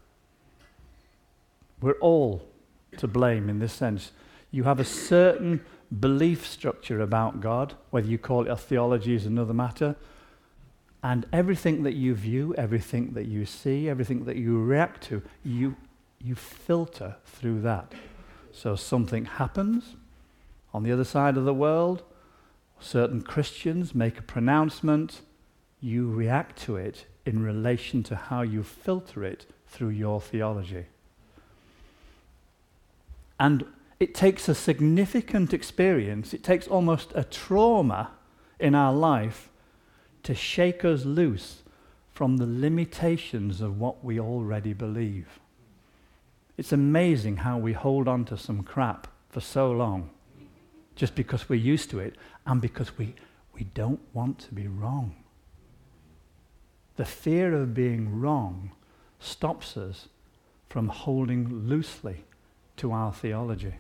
We're 1.81 2.00
all 2.00 2.49
to 2.97 3.07
blame 3.07 3.49
in 3.49 3.61
this 3.61 3.73
sense. 3.73 4.11
You 4.50 4.64
have 4.64 4.81
a 4.81 4.85
certain 4.85 5.61
belief 6.00 6.45
structure 6.45 7.00
about 7.00 7.40
God, 7.40 7.75
whether 7.90 8.09
you 8.09 8.19
call 8.19 8.47
it 8.47 8.50
a 8.50 8.57
theology 8.57 9.14
is 9.14 9.25
another 9.25 9.55
matter, 9.55 9.95
and 11.00 11.26
everything 11.33 11.85
that 11.85 11.95
you 11.95 12.17
view, 12.17 12.57
everything 12.59 13.12
that 13.12 13.26
you 13.26 13.47
see, 13.47 13.88
everything 13.88 14.25
that 14.25 14.35
you 14.35 14.61
react 14.61 15.05
to, 15.05 15.23
you, 15.45 15.76
you 16.19 16.35
filter 16.35 17.14
through 17.25 17.61
that. 17.61 17.93
So 18.50 18.75
something 18.75 19.26
happens 19.26 19.95
on 20.75 20.83
the 20.83 20.90
other 20.90 21.05
side 21.05 21.37
of 21.37 21.45
the 21.45 21.55
world, 21.55 22.02
certain 22.81 23.23
Christians 23.23 23.95
make 23.95 24.19
a 24.19 24.23
pronouncement, 24.23 25.21
you 25.81 26.11
react 26.11 26.61
to 26.63 26.77
it 26.77 27.07
in 27.25 27.43
relation 27.43 28.03
to 28.05 28.17
how 28.17 28.43
you 28.43 28.63
filter 28.63 29.25
it 29.25 29.47
through 29.67 29.91
your 29.91 30.21
theology. 30.21 30.87
And 33.39 33.65
it 33.99 34.15
takes 34.15 34.49
a 34.49 34.55
significant 34.55 35.53
experience, 35.53 36.35
it 36.35 36.43
takes 36.43 36.67
almost 36.67 37.13
a 37.15 37.25
trauma 37.25 38.13
in 38.59 38.75
our 38.75 38.93
life 38.93 39.49
to 40.23 40.35
shake 40.35 40.85
us 40.85 41.05
loose 41.05 41.63
from 42.13 42.37
the 42.37 42.47
limitations 42.47 43.61
of 43.61 43.79
what 43.79 44.05
we 44.05 44.21
already 44.21 44.75
believe. 44.75 45.41
It's 46.59 46.73
amazing 46.73 47.39
how 47.39 47.57
we 47.57 47.73
hold 47.73 48.07
on 48.07 48.27
to 48.27 48.37
some 48.37 48.63
crap 48.63 49.07
for 49.31 49.41
so 49.41 49.71
long 49.73 50.11
just 50.95 51.15
because 51.15 51.49
we're 51.49 51.55
used 51.55 51.89
to 51.91 51.99
it 51.99 52.17
and 52.45 52.61
because 52.61 52.99
we, 52.99 53.15
we 53.55 53.65
don't 53.65 54.01
want 54.13 54.39
to 54.41 54.55
be 54.55 54.67
wrong. 54.67 55.15
The 57.00 57.07
fear 57.07 57.54
of 57.54 57.73
being 57.73 58.21
wrong 58.21 58.73
stops 59.19 59.75
us 59.78 60.09
from 60.69 60.88
holding 60.88 61.66
loosely 61.66 62.26
to 62.76 62.92
our 62.92 63.11
theology. 63.11 63.76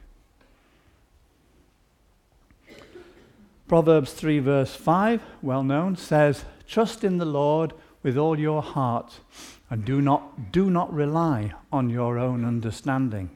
Proverbs 3.68 4.14
3, 4.14 4.38
verse 4.38 4.74
5, 4.74 5.22
well 5.42 5.62
known, 5.62 5.96
says, 5.96 6.46
Trust 6.66 7.04
in 7.04 7.18
the 7.18 7.26
Lord 7.26 7.74
with 8.02 8.16
all 8.16 8.38
your 8.38 8.62
heart 8.62 9.20
and 9.68 9.84
do 9.84 10.00
not, 10.00 10.50
do 10.50 10.70
not 10.70 10.90
rely 10.90 11.52
on 11.70 11.90
your 11.90 12.18
own 12.18 12.42
understanding. 12.42 13.28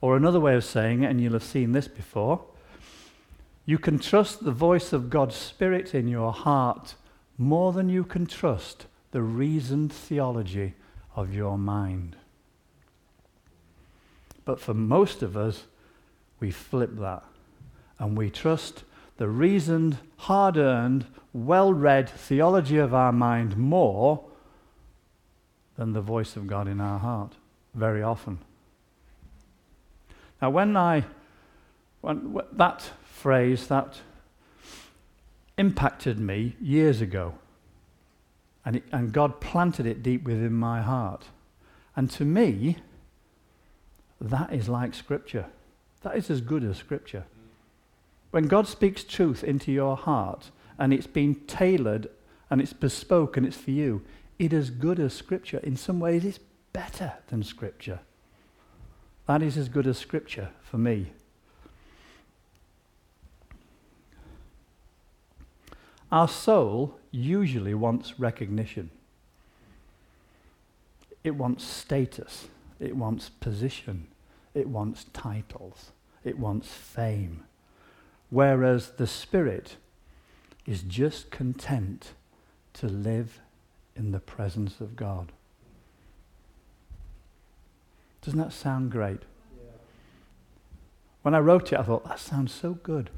Or 0.00 0.16
another 0.16 0.40
way 0.40 0.54
of 0.54 0.64
saying 0.64 1.02
it, 1.02 1.10
and 1.10 1.20
you'll 1.20 1.34
have 1.34 1.44
seen 1.44 1.72
this 1.72 1.86
before, 1.86 2.46
you 3.66 3.78
can 3.78 3.98
trust 3.98 4.44
the 4.44 4.52
voice 4.52 4.92
of 4.92 5.10
God's 5.10 5.34
Spirit 5.34 5.92
in 5.94 6.06
your 6.06 6.32
heart 6.32 6.94
more 7.36 7.72
than 7.72 7.88
you 7.88 8.04
can 8.04 8.24
trust 8.24 8.86
the 9.10 9.20
reasoned 9.20 9.92
theology 9.92 10.74
of 11.16 11.34
your 11.34 11.58
mind. 11.58 12.16
But 14.44 14.60
for 14.60 14.72
most 14.72 15.22
of 15.22 15.36
us, 15.36 15.64
we 16.38 16.52
flip 16.52 16.96
that 16.98 17.24
and 17.98 18.16
we 18.16 18.30
trust 18.30 18.84
the 19.16 19.28
reasoned, 19.28 19.98
hard 20.18 20.56
earned, 20.56 21.06
well 21.32 21.72
read 21.72 22.08
theology 22.08 22.78
of 22.78 22.94
our 22.94 23.12
mind 23.12 23.56
more 23.56 24.22
than 25.76 25.92
the 25.92 26.00
voice 26.00 26.36
of 26.36 26.46
God 26.46 26.68
in 26.68 26.80
our 26.80 26.98
heart, 26.98 27.32
very 27.74 28.02
often. 28.02 28.38
Now, 30.40 30.50
when 30.50 30.76
I, 30.76 31.04
when, 32.02 32.40
that 32.52 32.90
phrase, 33.16 33.66
that 33.68 34.00
impacted 35.56 36.20
me 36.20 36.54
years 36.60 37.00
ago, 37.00 37.34
and, 38.64 38.76
it, 38.76 38.84
and 38.92 39.12
God 39.12 39.40
planted 39.40 39.86
it 39.86 40.02
deep 40.02 40.24
within 40.24 40.52
my 40.52 40.82
heart. 40.82 41.26
And 41.94 42.10
to 42.10 42.24
me, 42.24 42.76
that 44.20 44.52
is 44.52 44.68
like 44.68 44.94
Scripture. 44.94 45.46
That 46.02 46.16
is 46.16 46.30
as 46.30 46.40
good 46.40 46.62
as 46.62 46.76
Scripture. 46.76 47.24
When 48.32 48.48
God 48.48 48.68
speaks 48.68 49.02
truth 49.02 49.42
into 49.42 49.72
your 49.72 49.96
heart 49.96 50.50
and 50.78 50.92
it's 50.92 51.06
been 51.06 51.36
tailored 51.46 52.08
and 52.50 52.60
it's 52.60 52.74
bespoke 52.74 53.36
and 53.36 53.46
it's 53.46 53.56
for 53.56 53.70
you, 53.70 54.02
it 54.38 54.52
is 54.52 54.68
good 54.68 55.00
as 55.00 55.14
Scripture. 55.14 55.58
In 55.62 55.76
some 55.76 56.00
ways, 56.00 56.24
it's 56.24 56.40
better 56.72 57.14
than 57.28 57.42
Scripture. 57.42 58.00
That 59.26 59.42
is 59.42 59.56
as 59.56 59.70
good 59.70 59.86
as 59.86 59.96
Scripture 59.96 60.50
for 60.60 60.76
me. 60.76 61.12
Our 66.10 66.28
soul 66.28 66.98
usually 67.10 67.74
wants 67.74 68.18
recognition. 68.18 68.90
It 71.24 71.34
wants 71.34 71.64
status. 71.64 72.48
It 72.78 72.96
wants 72.96 73.28
position. 73.28 74.06
It 74.54 74.68
wants 74.68 75.06
titles. 75.12 75.90
It 76.24 76.38
wants 76.38 76.68
fame. 76.68 77.44
Whereas 78.30 78.90
the 78.92 79.06
Spirit 79.06 79.76
is 80.66 80.82
just 80.82 81.30
content 81.30 82.12
to 82.74 82.86
live 82.86 83.40
in 83.94 84.12
the 84.12 84.20
presence 84.20 84.80
of 84.80 84.96
God. 84.96 85.32
Doesn't 88.22 88.40
that 88.40 88.52
sound 88.52 88.90
great? 88.90 89.20
Yeah. 89.56 89.70
When 91.22 91.34
I 91.34 91.38
wrote 91.38 91.72
it, 91.72 91.78
I 91.78 91.82
thought, 91.82 92.04
that 92.04 92.18
sounds 92.18 92.52
so 92.52 92.74
good. 92.74 93.10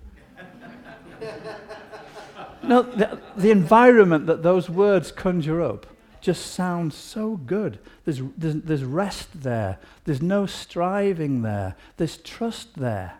No, 2.68 2.82
the, 2.82 3.18
the 3.36 3.50
environment 3.50 4.26
that 4.26 4.42
those 4.42 4.68
words 4.68 5.10
conjure 5.10 5.62
up 5.62 5.86
just 6.20 6.52
sounds 6.52 6.94
so 6.94 7.36
good. 7.36 7.78
There's, 8.04 8.20
there's, 8.36 8.56
there's 8.56 8.84
rest 8.84 9.42
there, 9.42 9.78
there's 10.04 10.22
no 10.22 10.46
striving 10.46 11.42
there, 11.42 11.76
there's 11.96 12.18
trust 12.18 12.76
there. 12.76 13.14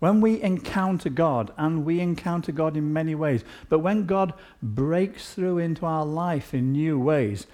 When 0.00 0.22
we 0.22 0.40
encounter 0.40 1.10
God, 1.10 1.52
and 1.58 1.84
we 1.84 2.00
encounter 2.00 2.52
God 2.52 2.74
in 2.76 2.92
many 2.92 3.14
ways, 3.14 3.44
but 3.68 3.80
when 3.80 4.06
God 4.06 4.32
breaks 4.62 5.34
through 5.34 5.58
into 5.58 5.84
our 5.84 6.06
life 6.06 6.54
in 6.54 6.72
new 6.72 6.98
ways, 6.98 7.46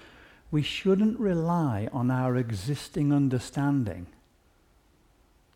we 0.49 0.61
shouldn't 0.61 1.19
rely 1.19 1.89
on 1.91 2.09
our 2.09 2.37
existing 2.37 3.11
understanding, 3.11 4.07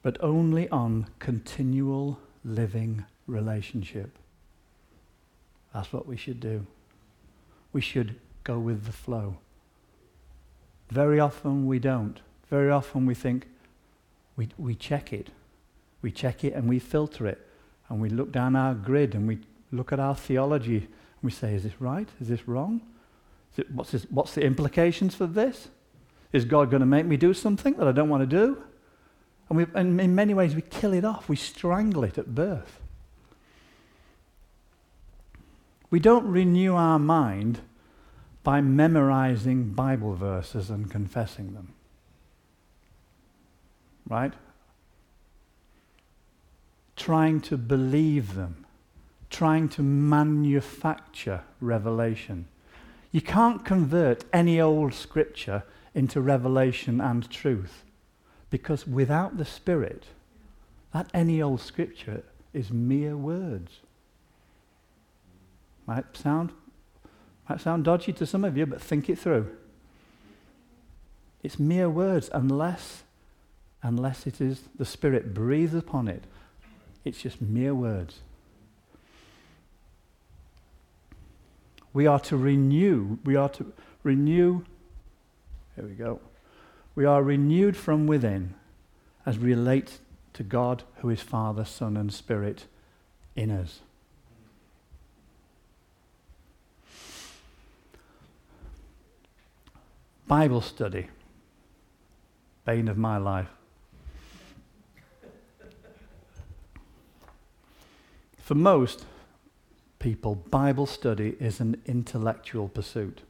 but 0.02 0.18
only 0.22 0.68
on 0.70 1.08
continual 1.20 2.20
living 2.44 3.06
relationship. 3.28 4.18
That's 5.74 5.94
what 5.94 6.08
we 6.08 6.18
should 6.18 6.40
do. 6.40 6.66
We 7.72 7.82
should 7.82 8.16
go 8.44 8.60
with 8.60 8.86
the 8.86 8.92
flow. 8.92 9.38
Very 10.90 11.20
often 11.20 11.68
we 11.68 11.80
don't. 11.80 12.20
Very 12.50 12.70
often 12.70 13.06
we 13.06 13.16
think, 13.16 13.48
we, 14.36 14.50
we 14.58 14.76
check 14.76 15.14
it 15.14 15.30
we 16.02 16.12
check 16.12 16.44
it 16.44 16.54
and 16.54 16.68
we 16.68 16.80
filter 16.80 17.28
it. 17.28 17.48
And 17.90 18.02
we 18.02 18.10
look 18.10 18.32
down 18.32 18.56
our 18.56 18.74
grid 18.74 19.16
and 19.16 19.28
we 19.28 19.40
look 19.72 19.92
at 19.92 20.00
our 20.00 20.16
theology 20.16 20.78
and 20.78 20.88
we 21.22 21.32
say, 21.32 21.54
is 21.54 21.64
this 21.64 21.80
right? 21.80 22.08
Is 22.20 22.28
this 22.28 22.48
wrong? 22.48 22.82
Is 23.54 23.60
it, 23.60 23.72
what's, 23.72 23.92
this, 23.92 24.06
what's 24.10 24.34
the 24.34 24.42
implications 24.42 25.14
for 25.14 25.28
this? 25.28 25.70
Is 26.32 26.46
God 26.46 26.70
going 26.70 26.80
to 26.80 26.86
make 26.86 27.06
me 27.06 27.18
do 27.18 27.34
something 27.34 27.74
that 27.74 27.88
I 27.88 27.92
don't 27.92 28.10
want 28.10 28.22
to 28.22 28.28
do? 28.28 28.64
And, 29.52 29.58
we, 29.58 29.66
and 29.76 30.02
in 30.02 30.16
many 30.16 30.34
ways, 30.34 30.56
we 30.56 30.64
kill 30.64 30.94
it 30.94 31.06
off. 31.06 31.30
We 31.30 31.36
strangle 31.36 32.04
it 32.04 32.18
at 32.18 32.34
birth. 32.34 32.80
We 35.92 36.00
don't 36.00 36.26
renew 36.26 36.74
our 36.76 36.98
mind 36.98 37.60
by 38.44 38.62
memorizing 38.62 39.74
Bible 39.74 40.16
verses 40.16 40.72
and 40.72 40.90
confessing 40.90 41.54
them. 41.54 41.74
Right? 44.08 44.34
trying 47.02 47.42
to 47.42 47.58
believe 47.58 48.36
them, 48.36 48.64
trying 49.32 49.68
to 49.68 49.82
manufacture 49.82 51.42
revelation. 51.60 52.48
You 53.12 53.22
can't 53.22 53.66
convert 53.66 54.24
any 54.32 54.62
old 54.62 54.94
scripture 54.94 55.64
into 55.96 56.22
revelation 56.22 57.02
and 57.02 57.28
truth. 57.28 57.84
Because 58.52 58.86
without 58.86 59.38
the 59.38 59.46
Spirit, 59.46 60.06
that 60.94 61.10
any 61.14 61.42
old 61.42 61.62
scripture 61.62 62.24
is 62.54 62.70
mere 62.70 63.18
words. 63.18 63.80
Might 65.88 66.16
sound, 66.16 66.52
might 67.50 67.62
sound 67.62 67.86
dodgy 67.86 68.14
to 68.14 68.26
some 68.26 68.44
of 68.46 68.56
you, 68.56 68.66
but 68.68 68.82
think 68.82 69.10
it 69.10 69.18
through. 69.18 69.50
It's 71.42 71.58
mere 71.58 71.90
words 71.90 72.30
unless, 72.34 73.04
unless 73.82 74.28
it 74.28 74.40
is 74.40 74.62
the 74.78 74.86
Spirit 74.86 75.34
breathes 75.34 75.74
upon 75.74 76.08
it. 76.08 76.26
It's 77.04 77.22
just 77.22 77.42
mere 77.42 77.74
words. 77.74 78.20
We 81.94 82.06
are 82.06 82.20
to 82.20 82.38
renew, 82.38 83.18
we 83.24 83.36
are 83.36 83.50
to 83.50 83.74
renew, 84.04 84.64
here 85.76 85.86
we 85.86 85.94
go. 85.94 86.20
We 86.94 87.06
are 87.06 87.24
renewed 87.24 87.78
from 87.78 88.06
within 88.06 88.54
as 89.26 89.40
we 89.40 89.50
relate 89.50 90.00
to 90.34 90.44
God, 90.44 90.84
who 90.98 91.10
is 91.10 91.22
Father, 91.22 91.66
Son, 91.66 91.96
and 91.96 92.14
Spirit 92.14 92.66
in 93.36 93.52
us. 93.52 93.80
Bible 100.28 100.62
study, 100.62 101.08
bane 102.66 102.88
of 102.88 102.98
my 102.98 103.18
life. 103.18 103.50
For 108.38 108.56
most 108.56 109.06
people, 110.00 110.36
Bible 110.36 110.86
study 110.86 111.36
is 111.40 111.60
an 111.60 111.82
intellectual 111.86 112.70
pursuit. 112.70 113.22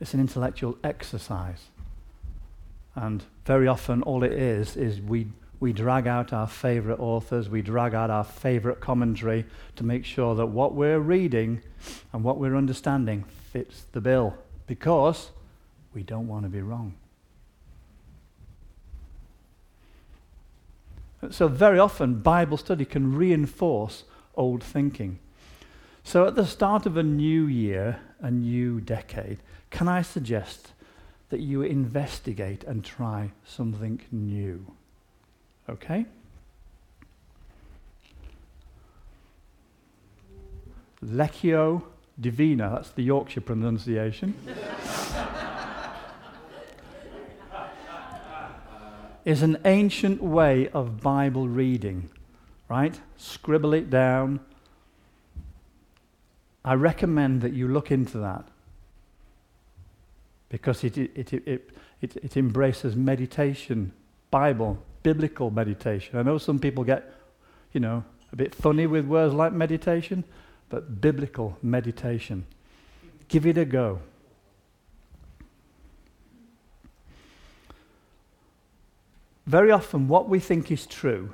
It's 0.00 0.14
an 0.14 0.20
intellectual 0.20 0.78
exercise. 0.82 1.66
And 3.00 3.22
very 3.44 3.68
often, 3.68 4.02
all 4.02 4.24
it 4.24 4.32
is, 4.32 4.76
is 4.76 5.00
we, 5.00 5.28
we 5.60 5.72
drag 5.72 6.08
out 6.08 6.32
our 6.32 6.48
favorite 6.48 6.98
authors, 6.98 7.48
we 7.48 7.62
drag 7.62 7.94
out 7.94 8.10
our 8.10 8.24
favorite 8.24 8.80
commentary 8.80 9.46
to 9.76 9.84
make 9.84 10.04
sure 10.04 10.34
that 10.34 10.46
what 10.46 10.74
we're 10.74 10.98
reading 10.98 11.62
and 12.12 12.24
what 12.24 12.38
we're 12.38 12.56
understanding 12.56 13.24
fits 13.52 13.84
the 13.92 14.00
bill 14.00 14.36
because 14.66 15.30
we 15.94 16.02
don't 16.02 16.26
want 16.26 16.42
to 16.42 16.48
be 16.48 16.60
wrong. 16.60 16.94
So, 21.30 21.46
very 21.46 21.78
often, 21.78 22.16
Bible 22.16 22.56
study 22.56 22.84
can 22.84 23.14
reinforce 23.14 24.04
old 24.34 24.64
thinking. 24.64 25.20
So, 26.02 26.26
at 26.26 26.34
the 26.34 26.46
start 26.46 26.84
of 26.84 26.96
a 26.96 27.04
new 27.04 27.46
year, 27.46 28.00
a 28.18 28.30
new 28.32 28.80
decade, 28.80 29.38
can 29.70 29.86
I 29.86 30.02
suggest 30.02 30.72
that 31.30 31.40
you 31.40 31.62
investigate 31.62 32.64
and 32.64 32.84
try 32.84 33.30
something 33.44 34.00
new. 34.10 34.66
Okay? 35.68 36.06
Lectio 41.04 41.82
Divina, 42.20 42.70
that's 42.74 42.90
the 42.90 43.02
Yorkshire 43.02 43.42
pronunciation, 43.42 44.34
is 49.24 49.42
an 49.42 49.58
ancient 49.64 50.22
way 50.22 50.68
of 50.70 51.00
Bible 51.00 51.46
reading, 51.48 52.10
right? 52.68 52.98
Scribble 53.16 53.74
it 53.74 53.90
down. 53.90 54.40
I 56.64 56.74
recommend 56.74 57.42
that 57.42 57.52
you 57.52 57.68
look 57.68 57.92
into 57.92 58.18
that 58.18 58.48
because 60.48 60.84
it, 60.84 60.96
it, 60.96 61.32
it, 61.32 61.70
it, 62.00 62.16
it, 62.16 62.36
embraces 62.36 62.96
meditation, 62.96 63.92
Bible, 64.30 64.78
biblical 65.02 65.50
meditation. 65.50 66.18
I 66.18 66.22
know 66.22 66.38
some 66.38 66.58
people 66.58 66.84
get, 66.84 67.12
you 67.72 67.80
know, 67.80 68.04
a 68.32 68.36
bit 68.36 68.54
funny 68.54 68.86
with 68.86 69.06
words 69.06 69.34
like 69.34 69.52
meditation, 69.52 70.24
but 70.68 71.00
biblical 71.00 71.56
meditation. 71.62 72.46
Give 73.28 73.46
it 73.46 73.58
a 73.58 73.64
go. 73.64 74.00
Very 79.46 79.70
often, 79.70 80.08
what 80.08 80.28
we 80.28 80.40
think 80.40 80.70
is 80.70 80.86
true 80.86 81.32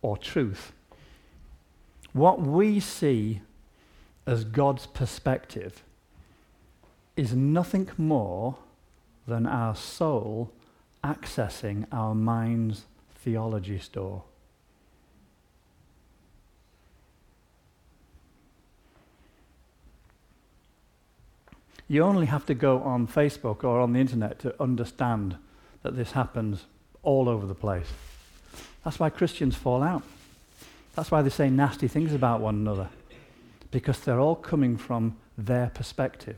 or 0.00 0.16
truth, 0.16 0.72
what 2.14 2.40
we 2.40 2.80
see 2.80 3.42
as 4.26 4.44
God's 4.44 4.86
perspective, 4.86 5.83
is 7.16 7.34
nothing 7.34 7.88
more 7.96 8.56
than 9.26 9.46
our 9.46 9.74
soul 9.74 10.50
accessing 11.02 11.86
our 11.92 12.14
mind's 12.14 12.84
theology 13.14 13.78
store. 13.78 14.22
You 21.86 22.02
only 22.02 22.26
have 22.26 22.46
to 22.46 22.54
go 22.54 22.80
on 22.80 23.06
Facebook 23.06 23.62
or 23.62 23.80
on 23.80 23.92
the 23.92 24.00
internet 24.00 24.38
to 24.40 24.60
understand 24.60 25.36
that 25.82 25.96
this 25.96 26.12
happens 26.12 26.64
all 27.02 27.28
over 27.28 27.46
the 27.46 27.54
place. 27.54 27.88
That's 28.82 28.98
why 28.98 29.10
Christians 29.10 29.54
fall 29.54 29.82
out. 29.82 30.02
That's 30.94 31.10
why 31.10 31.22
they 31.22 31.30
say 31.30 31.50
nasty 31.50 31.88
things 31.88 32.14
about 32.14 32.40
one 32.40 32.54
another, 32.54 32.88
because 33.70 34.00
they're 34.00 34.20
all 34.20 34.36
coming 34.36 34.76
from 34.78 35.16
their 35.36 35.70
perspective. 35.74 36.36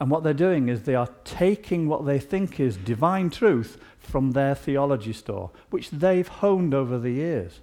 And 0.00 0.10
what 0.10 0.24
they're 0.24 0.32
doing 0.32 0.70
is 0.70 0.82
they 0.82 0.94
are 0.94 1.10
taking 1.24 1.86
what 1.86 2.06
they 2.06 2.18
think 2.18 2.58
is 2.58 2.78
divine 2.78 3.28
truth 3.28 3.78
from 3.98 4.30
their 4.30 4.54
theology 4.54 5.12
store, 5.12 5.50
which 5.68 5.90
they've 5.90 6.26
honed 6.26 6.72
over 6.72 6.98
the 6.98 7.10
years. 7.10 7.60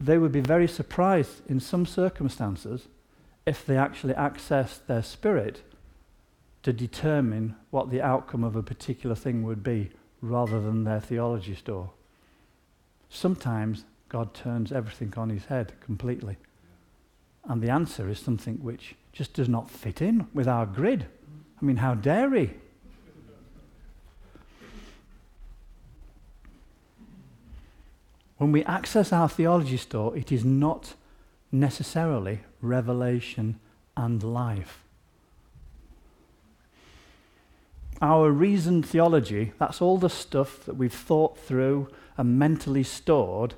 They 0.00 0.16
would 0.16 0.32
be 0.32 0.40
very 0.40 0.68
surprised 0.68 1.42
in 1.50 1.58
some 1.58 1.84
circumstances 1.84 2.86
if 3.44 3.66
they 3.66 3.76
actually 3.76 4.14
accessed 4.14 4.86
their 4.86 5.02
spirit 5.02 5.62
to 6.62 6.72
determine 6.72 7.56
what 7.70 7.90
the 7.90 8.00
outcome 8.00 8.44
of 8.44 8.56
a 8.56 8.62
particular 8.62 9.16
thing 9.16 9.42
would 9.42 9.62
be 9.62 9.90
rather 10.22 10.60
than 10.60 10.84
their 10.84 11.00
theology 11.00 11.54
store. 11.54 11.90
Sometimes 13.10 13.84
God 14.08 14.32
turns 14.32 14.72
everything 14.72 15.12
on 15.16 15.28
his 15.28 15.46
head 15.46 15.72
completely. 15.80 16.38
And 17.46 17.62
the 17.62 17.70
answer 17.70 18.08
is 18.08 18.18
something 18.18 18.56
which 18.62 18.94
just 19.12 19.34
does 19.34 19.48
not 19.48 19.70
fit 19.70 20.00
in 20.00 20.26
with 20.32 20.48
our 20.48 20.66
grid. 20.66 21.06
I 21.60 21.64
mean, 21.64 21.76
how 21.76 21.94
dare 21.94 22.34
he? 22.34 22.50
When 28.38 28.50
we 28.50 28.64
access 28.64 29.12
our 29.12 29.28
theology 29.28 29.76
store, 29.76 30.16
it 30.16 30.32
is 30.32 30.44
not 30.44 30.94
necessarily 31.52 32.40
revelation 32.60 33.60
and 33.96 34.22
life. 34.22 34.82
Our 38.02 38.30
reasoned 38.30 38.86
theology, 38.86 39.52
that's 39.58 39.80
all 39.80 39.98
the 39.98 40.10
stuff 40.10 40.64
that 40.66 40.76
we've 40.76 40.92
thought 40.92 41.38
through 41.38 41.88
and 42.16 42.38
mentally 42.38 42.82
stored, 42.82 43.54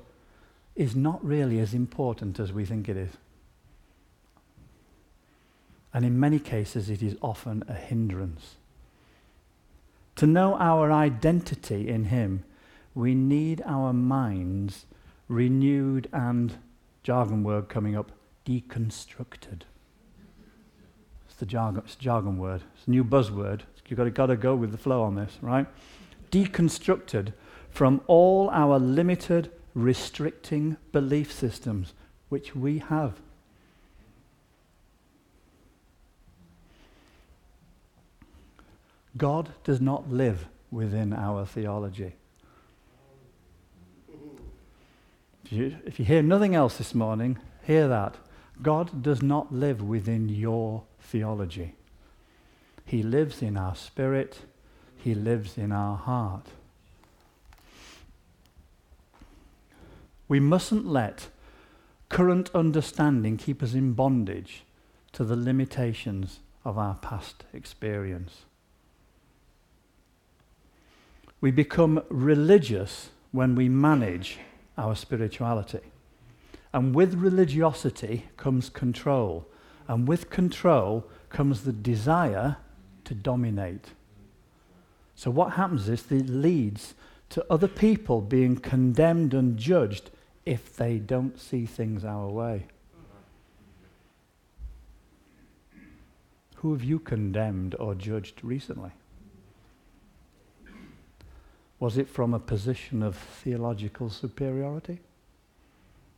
is 0.75 0.95
not 0.95 1.25
really 1.25 1.59
as 1.59 1.73
important 1.73 2.39
as 2.39 2.53
we 2.53 2.63
think 2.63 2.87
it 2.87 2.97
is. 2.97 3.11
And 5.97 6.05
in 6.05 6.19
many 6.19 6.37
cases, 6.37 6.91
it 6.91 7.01
is 7.01 7.15
often 7.23 7.63
a 7.67 7.73
hindrance. 7.73 8.57
To 10.17 10.27
know 10.27 10.53
our 10.57 10.91
identity 10.91 11.89
in 11.89 12.03
Him, 12.03 12.43
we 12.93 13.15
need 13.15 13.63
our 13.65 13.93
minds 13.93 14.85
renewed 15.27 16.07
and, 16.13 16.53
jargon 17.01 17.43
word 17.43 17.67
coming 17.67 17.95
up, 17.95 18.11
deconstructed. 18.45 19.61
It's 21.25 21.35
the 21.39 21.47
jargon, 21.47 21.81
it's 21.83 21.95
jargon 21.95 22.37
word. 22.37 22.61
It's 22.75 22.85
a 22.85 22.91
new 22.91 23.03
buzzword. 23.03 23.61
You've 23.87 23.97
got 23.97 24.03
to, 24.03 24.11
got 24.11 24.27
to 24.27 24.37
go 24.37 24.53
with 24.53 24.69
the 24.69 24.77
flow 24.77 25.01
on 25.01 25.15
this, 25.15 25.39
right? 25.41 25.65
Deconstructed 26.29 27.33
from 27.71 28.01
all 28.05 28.51
our 28.51 28.77
limited, 28.77 29.51
restricting 29.73 30.77
belief 30.91 31.33
systems, 31.33 31.95
which 32.29 32.55
we 32.55 32.77
have. 32.77 33.19
God 39.17 39.49
does 39.63 39.81
not 39.81 40.09
live 40.11 40.47
within 40.71 41.13
our 41.13 41.45
theology. 41.45 42.13
If 45.45 45.51
you, 45.51 45.77
if 45.85 45.97
you 45.97 46.05
hear 46.05 46.21
nothing 46.21 46.55
else 46.55 46.77
this 46.77 46.93
morning, 46.93 47.37
hear 47.63 47.87
that. 47.87 48.15
God 48.61 49.01
does 49.01 49.21
not 49.21 49.53
live 49.53 49.81
within 49.81 50.29
your 50.29 50.83
theology. 50.99 51.75
He 52.85 53.01
lives 53.01 53.41
in 53.41 53.55
our 53.55 53.75
spirit, 53.75 54.39
He 54.97 55.13
lives 55.13 55.57
in 55.57 55.71
our 55.71 55.97
heart. 55.97 56.47
We 60.27 60.39
mustn't 60.39 60.85
let 60.85 61.29
current 62.09 62.49
understanding 62.53 63.37
keep 63.37 63.63
us 63.63 63.73
in 63.73 63.93
bondage 63.93 64.63
to 65.13 65.23
the 65.23 65.35
limitations 65.37 66.39
of 66.65 66.77
our 66.77 66.95
past 66.95 67.45
experience. 67.53 68.43
We 71.39 71.51
become 71.51 72.03
religious 72.09 73.09
when 73.31 73.55
we 73.55 73.69
manage 73.69 74.39
our 74.77 74.95
spirituality. 74.95 75.81
And 76.73 76.95
with 76.95 77.15
religiosity 77.15 78.25
comes 78.37 78.69
control. 78.69 79.47
And 79.87 80.07
with 80.07 80.29
control 80.29 81.05
comes 81.29 81.63
the 81.63 81.73
desire 81.73 82.57
to 83.05 83.13
dominate. 83.13 83.87
So, 85.15 85.31
what 85.31 85.53
happens 85.53 85.89
is 85.89 86.11
it 86.11 86.29
leads 86.29 86.93
to 87.29 87.45
other 87.49 87.67
people 87.67 88.21
being 88.21 88.55
condemned 88.57 89.33
and 89.33 89.57
judged 89.57 90.11
if 90.45 90.75
they 90.75 90.97
don't 90.97 91.39
see 91.39 91.65
things 91.65 92.05
our 92.05 92.27
way. 92.27 92.67
Who 96.57 96.73
have 96.73 96.83
you 96.83 96.99
condemned 96.99 97.75
or 97.79 97.95
judged 97.95 98.43
recently? 98.43 98.91
Was 101.79 101.97
it 101.97 102.07
from 102.07 102.33
a 102.33 102.39
position 102.39 103.03
of 103.03 103.15
theological 103.15 104.09
superiority? 104.09 104.99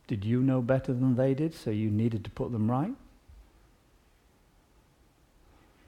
Did 0.06 0.24
you 0.24 0.42
know 0.42 0.62
better 0.62 0.92
than 0.92 1.16
they 1.16 1.34
did, 1.34 1.54
so 1.54 1.70
you 1.70 1.90
needed 1.90 2.24
to 2.24 2.30
put 2.30 2.50
them 2.50 2.70
right? 2.70 2.94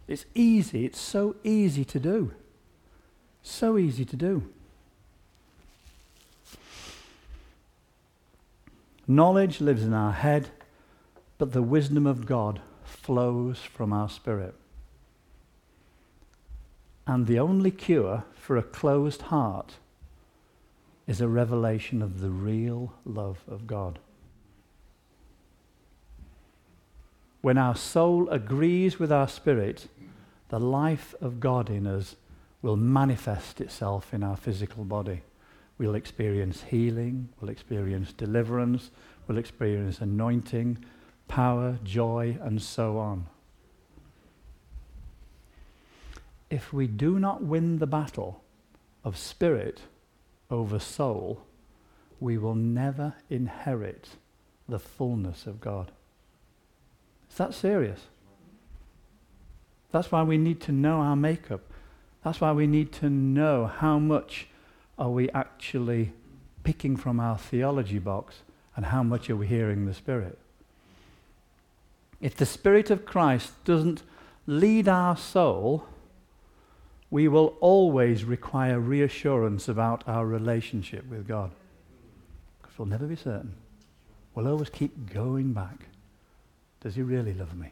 It's 0.06 0.26
easy, 0.34 0.84
it's 0.84 1.00
so 1.00 1.36
easy 1.42 1.84
to 1.86 1.98
do. 1.98 2.32
So 3.42 3.78
easy 3.78 4.04
to 4.04 4.16
do. 4.16 4.48
Knowledge 9.08 9.60
lives 9.60 9.82
in 9.82 9.92
our 9.94 10.12
head, 10.12 10.50
but 11.38 11.52
the 11.52 11.62
wisdom 11.62 12.06
of 12.06 12.26
God 12.26 12.60
flows 12.84 13.58
from 13.58 13.92
our 13.92 14.08
spirit. 14.08 14.54
And 17.06 17.26
the 17.26 17.38
only 17.38 17.70
cure 17.70 18.24
for 18.34 18.56
a 18.56 18.62
closed 18.62 19.22
heart 19.22 19.74
is 21.06 21.20
a 21.20 21.28
revelation 21.28 22.00
of 22.00 22.20
the 22.20 22.30
real 22.30 22.94
love 23.04 23.42
of 23.48 23.66
God. 23.66 23.98
When 27.40 27.58
our 27.58 27.74
soul 27.74 28.28
agrees 28.28 29.00
with 29.00 29.10
our 29.10 29.26
spirit, 29.26 29.88
the 30.48 30.60
life 30.60 31.14
of 31.20 31.40
God 31.40 31.68
in 31.68 31.88
us 31.88 32.14
will 32.62 32.76
manifest 32.76 33.60
itself 33.60 34.14
in 34.14 34.22
our 34.22 34.36
physical 34.36 34.84
body. 34.84 35.22
We'll 35.76 35.96
experience 35.96 36.62
healing, 36.62 37.30
we'll 37.40 37.50
experience 37.50 38.12
deliverance, 38.12 38.90
we'll 39.26 39.38
experience 39.38 40.00
anointing, 40.00 40.84
power, 41.26 41.78
joy, 41.82 42.38
and 42.40 42.62
so 42.62 42.98
on. 42.98 43.26
If 46.52 46.70
we 46.70 46.86
do 46.86 47.18
not 47.18 47.42
win 47.42 47.78
the 47.78 47.86
battle 47.86 48.42
of 49.04 49.16
spirit 49.16 49.80
over 50.50 50.78
soul, 50.78 51.40
we 52.20 52.36
will 52.36 52.54
never 52.54 53.14
inherit 53.30 54.10
the 54.68 54.78
fullness 54.78 55.46
of 55.46 55.62
God. 55.62 55.92
Is 57.30 57.38
that 57.38 57.54
serious? 57.54 58.00
That's 59.92 60.12
why 60.12 60.24
we 60.24 60.36
need 60.36 60.60
to 60.62 60.72
know 60.72 60.98
our 61.00 61.16
makeup. 61.16 61.62
That's 62.22 62.42
why 62.42 62.52
we 62.52 62.66
need 62.66 62.92
to 63.00 63.08
know 63.08 63.64
how 63.64 63.98
much 63.98 64.48
are 64.98 65.08
we 65.08 65.30
actually 65.30 66.12
picking 66.64 66.98
from 66.98 67.18
our 67.18 67.38
theology 67.38 67.98
box 67.98 68.40
and 68.76 68.84
how 68.84 69.02
much 69.02 69.30
are 69.30 69.36
we 69.36 69.46
hearing 69.46 69.86
the 69.86 69.94
Spirit? 69.94 70.38
If 72.20 72.36
the 72.36 72.44
Spirit 72.44 72.90
of 72.90 73.06
Christ 73.06 73.52
doesn't 73.64 74.02
lead 74.46 74.86
our 74.86 75.16
soul, 75.16 75.86
we 77.12 77.28
will 77.28 77.58
always 77.60 78.24
require 78.24 78.80
reassurance 78.80 79.68
about 79.68 80.02
our 80.08 80.26
relationship 80.26 81.06
with 81.10 81.28
God. 81.28 81.50
Because 82.62 82.78
we'll 82.78 82.88
never 82.88 83.06
be 83.06 83.16
certain. 83.16 83.52
We'll 84.34 84.48
always 84.48 84.70
keep 84.70 85.12
going 85.12 85.52
back. 85.52 85.88
Does 86.80 86.94
He 86.94 87.02
really 87.02 87.34
love 87.34 87.54
me? 87.54 87.68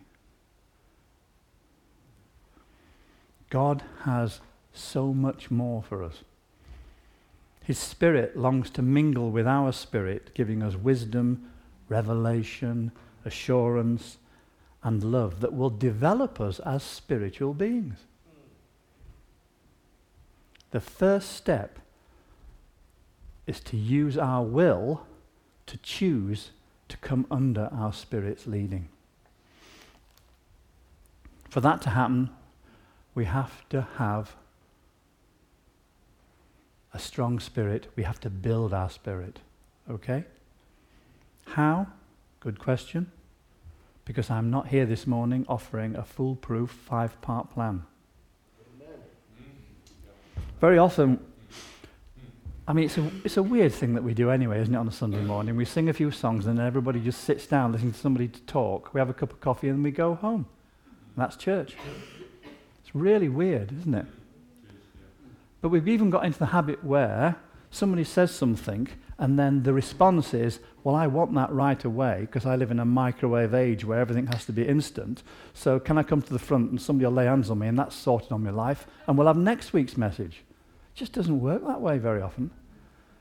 God 3.48 3.82
has 4.02 4.40
so 4.74 5.14
much 5.14 5.50
more 5.50 5.82
for 5.82 6.04
us. 6.04 6.22
His 7.64 7.78
Spirit 7.78 8.36
longs 8.36 8.68
to 8.72 8.82
mingle 8.82 9.30
with 9.30 9.46
our 9.46 9.72
spirit, 9.72 10.34
giving 10.34 10.62
us 10.62 10.76
wisdom, 10.76 11.50
revelation, 11.88 12.92
assurance, 13.24 14.18
and 14.82 15.02
love 15.02 15.40
that 15.40 15.54
will 15.54 15.70
develop 15.70 16.42
us 16.42 16.58
as 16.60 16.82
spiritual 16.82 17.54
beings. 17.54 18.00
The 20.70 20.80
first 20.80 21.32
step 21.32 21.78
is 23.46 23.60
to 23.60 23.76
use 23.76 24.16
our 24.16 24.44
will 24.44 25.06
to 25.66 25.76
choose 25.78 26.50
to 26.88 26.96
come 26.96 27.26
under 27.30 27.68
our 27.72 27.92
Spirit's 27.92 28.46
leading. 28.46 28.88
For 31.48 31.60
that 31.60 31.80
to 31.82 31.90
happen, 31.90 32.30
we 33.14 33.24
have 33.24 33.68
to 33.70 33.86
have 33.96 34.34
a 36.92 36.98
strong 36.98 37.38
spirit, 37.38 37.86
we 37.96 38.02
have 38.02 38.20
to 38.20 38.30
build 38.30 38.74
our 38.74 38.90
spirit. 38.90 39.38
Okay? 39.88 40.24
How? 41.46 41.86
Good 42.40 42.58
question. 42.58 43.12
Because 44.04 44.30
I'm 44.30 44.50
not 44.50 44.68
here 44.68 44.86
this 44.86 45.06
morning 45.06 45.44
offering 45.48 45.94
a 45.94 46.04
foolproof 46.04 46.70
five 46.70 47.20
part 47.20 47.50
plan. 47.50 47.84
Very 50.60 50.76
often, 50.76 51.18
I 52.68 52.74
mean, 52.74 52.84
it's 52.84 52.98
a, 52.98 53.10
it's 53.24 53.36
a 53.38 53.42
weird 53.42 53.72
thing 53.72 53.94
that 53.94 54.02
we 54.02 54.12
do 54.12 54.30
anyway, 54.30 54.60
isn't 54.60 54.74
it, 54.74 54.78
on 54.78 54.86
a 54.86 54.92
Sunday 54.92 55.22
morning? 55.22 55.56
We 55.56 55.64
sing 55.64 55.88
a 55.88 55.94
few 55.94 56.10
songs 56.10 56.46
and 56.46 56.58
then 56.58 56.66
everybody 56.66 57.00
just 57.00 57.24
sits 57.24 57.46
down 57.46 57.72
listening 57.72 57.92
to 57.92 57.98
somebody 57.98 58.28
talk. 58.28 58.92
We 58.92 59.00
have 59.00 59.08
a 59.08 59.14
cup 59.14 59.32
of 59.32 59.40
coffee 59.40 59.68
and 59.68 59.78
then 59.78 59.82
we 59.82 59.90
go 59.90 60.14
home. 60.14 60.46
And 61.16 61.24
that's 61.24 61.36
church. 61.36 61.76
It's 62.82 62.94
really 62.94 63.30
weird, 63.30 63.72
isn't 63.72 63.94
it? 63.94 64.04
But 65.62 65.70
we've 65.70 65.88
even 65.88 66.10
got 66.10 66.26
into 66.26 66.38
the 66.38 66.46
habit 66.46 66.84
where 66.84 67.36
somebody 67.70 68.04
says 68.04 68.30
something 68.30 68.88
and 69.18 69.38
then 69.38 69.62
the 69.62 69.72
response 69.72 70.34
is, 70.34 70.60
well, 70.84 70.94
I 70.94 71.06
want 71.06 71.34
that 71.34 71.50
right 71.52 71.82
away 71.84 72.20
because 72.22 72.44
I 72.44 72.56
live 72.56 72.70
in 72.70 72.80
a 72.80 72.84
microwave 72.84 73.54
age 73.54 73.84
where 73.84 73.98
everything 73.98 74.26
has 74.26 74.44
to 74.44 74.52
be 74.52 74.68
instant. 74.68 75.22
So 75.54 75.80
can 75.80 75.96
I 75.96 76.02
come 76.02 76.20
to 76.20 76.32
the 76.32 76.38
front 76.38 76.70
and 76.70 76.80
somebody 76.80 77.06
will 77.06 77.12
lay 77.12 77.24
hands 77.24 77.48
on 77.48 77.60
me 77.60 77.68
and 77.68 77.78
that's 77.78 77.96
sorted 77.96 78.32
on 78.32 78.42
my 78.42 78.50
life 78.50 78.86
and 79.06 79.16
we'll 79.16 79.26
have 79.26 79.38
next 79.38 79.72
week's 79.72 79.96
message. 79.96 80.42
It 80.94 80.98
just 80.98 81.12
doesn't 81.12 81.40
work 81.40 81.66
that 81.66 81.80
way 81.80 81.98
very 81.98 82.22
often. 82.22 82.50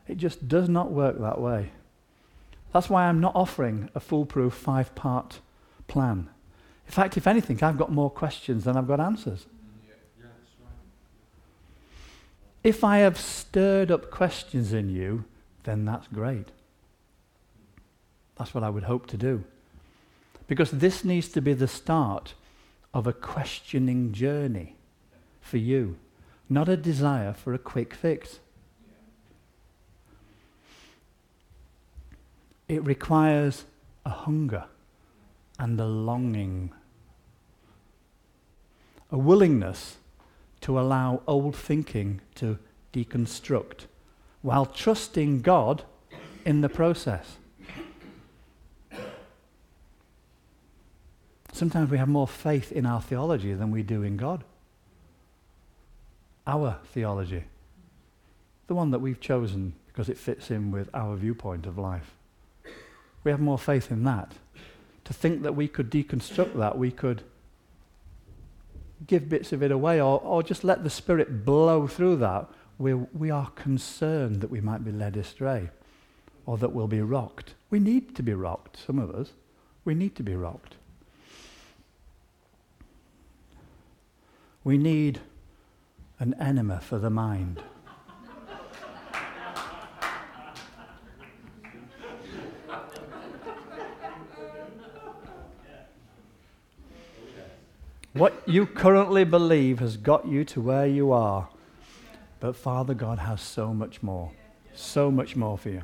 It 0.08 0.16
just 0.16 0.48
does 0.48 0.68
not 0.68 0.90
work 0.90 1.18
that 1.20 1.40
way. 1.40 1.70
That's 2.72 2.88
why 2.88 3.06
I'm 3.06 3.20
not 3.20 3.34
offering 3.34 3.90
a 3.94 4.00
foolproof 4.00 4.54
five 4.54 4.94
part 4.94 5.40
plan. 5.88 6.28
In 6.86 6.92
fact, 6.92 7.16
if 7.16 7.26
anything, 7.26 7.62
I've 7.62 7.78
got 7.78 7.92
more 7.92 8.10
questions 8.10 8.64
than 8.64 8.76
I've 8.76 8.88
got 8.88 9.00
answers. 9.00 9.46
If 12.62 12.84
I 12.84 12.98
have 12.98 13.18
stirred 13.18 13.90
up 13.90 14.10
questions 14.10 14.72
in 14.72 14.90
you, 14.90 15.24
then 15.64 15.84
that's 15.84 16.08
great. 16.08 16.48
That's 18.36 18.54
what 18.54 18.64
I 18.64 18.70
would 18.70 18.84
hope 18.84 19.06
to 19.08 19.16
do. 19.16 19.44
Because 20.46 20.70
this 20.70 21.04
needs 21.04 21.28
to 21.28 21.40
be 21.40 21.52
the 21.52 21.68
start 21.68 22.34
of 22.92 23.06
a 23.06 23.12
questioning 23.12 24.12
journey 24.12 24.76
for 25.40 25.56
you, 25.56 25.96
not 26.50 26.68
a 26.68 26.76
desire 26.76 27.32
for 27.32 27.54
a 27.54 27.58
quick 27.58 27.94
fix. 27.94 28.40
It 32.68 32.84
requires 32.84 33.64
a 34.04 34.10
hunger 34.10 34.64
and 35.58 35.78
a 35.80 35.86
longing, 35.86 36.72
a 39.10 39.18
willingness 39.18 39.96
to 40.62 40.78
allow 40.78 41.22
old 41.26 41.54
thinking 41.54 42.20
to 42.34 42.58
deconstruct 42.92 43.86
while 44.42 44.66
trusting 44.66 45.42
God 45.42 45.84
in 46.44 46.60
the 46.60 46.68
process. 46.68 47.36
Sometimes 51.52 51.90
we 51.90 51.98
have 51.98 52.08
more 52.08 52.26
faith 52.26 52.72
in 52.72 52.86
our 52.86 53.00
theology 53.00 53.52
than 53.54 53.70
we 53.70 53.82
do 53.82 54.02
in 54.02 54.16
God. 54.16 54.44
Our 56.50 56.78
theology. 56.92 57.44
The 58.66 58.74
one 58.74 58.90
that 58.90 58.98
we've 58.98 59.20
chosen 59.20 59.74
because 59.86 60.08
it 60.08 60.18
fits 60.18 60.50
in 60.50 60.72
with 60.72 60.90
our 60.92 61.14
viewpoint 61.14 61.64
of 61.64 61.78
life. 61.78 62.10
We 63.22 63.30
have 63.30 63.38
more 63.38 63.58
faith 63.58 63.92
in 63.92 64.02
that. 64.02 64.32
To 65.04 65.12
think 65.12 65.42
that 65.42 65.54
we 65.54 65.68
could 65.68 65.90
deconstruct 65.90 66.56
that, 66.56 66.76
we 66.76 66.90
could 66.90 67.22
give 69.06 69.28
bits 69.28 69.52
of 69.52 69.62
it 69.62 69.70
away 69.70 70.00
or, 70.00 70.20
or 70.20 70.42
just 70.42 70.64
let 70.64 70.82
the 70.82 70.90
Spirit 70.90 71.44
blow 71.44 71.86
through 71.86 72.16
that, 72.16 72.48
we, 72.78 72.94
we 72.94 73.30
are 73.30 73.50
concerned 73.50 74.40
that 74.40 74.50
we 74.50 74.60
might 74.60 74.84
be 74.84 74.90
led 74.90 75.16
astray 75.16 75.70
or 76.46 76.58
that 76.58 76.72
we'll 76.72 76.88
be 76.88 77.00
rocked. 77.00 77.54
We 77.70 77.78
need 77.78 78.16
to 78.16 78.24
be 78.24 78.34
rocked, 78.34 78.76
some 78.84 78.98
of 78.98 79.10
us. 79.10 79.30
We 79.84 79.94
need 79.94 80.16
to 80.16 80.24
be 80.24 80.34
rocked. 80.34 80.74
We 84.64 84.76
need 84.76 85.20
an 86.20 86.34
enema 86.38 86.78
for 86.80 86.98
the 86.98 87.08
mind. 87.08 87.62
What 98.12 98.42
you 98.46 98.66
currently 98.66 99.24
believe 99.24 99.78
has 99.78 99.96
got 99.96 100.28
you 100.28 100.44
to 100.44 100.60
where 100.60 100.86
you 100.86 101.10
are. 101.10 101.48
But 102.38 102.54
Father 102.54 102.92
God 102.92 103.20
has 103.20 103.40
so 103.40 103.72
much 103.72 104.02
more. 104.02 104.32
So 104.74 105.10
much 105.10 105.36
more 105.36 105.56
for 105.56 105.70
you. 105.70 105.82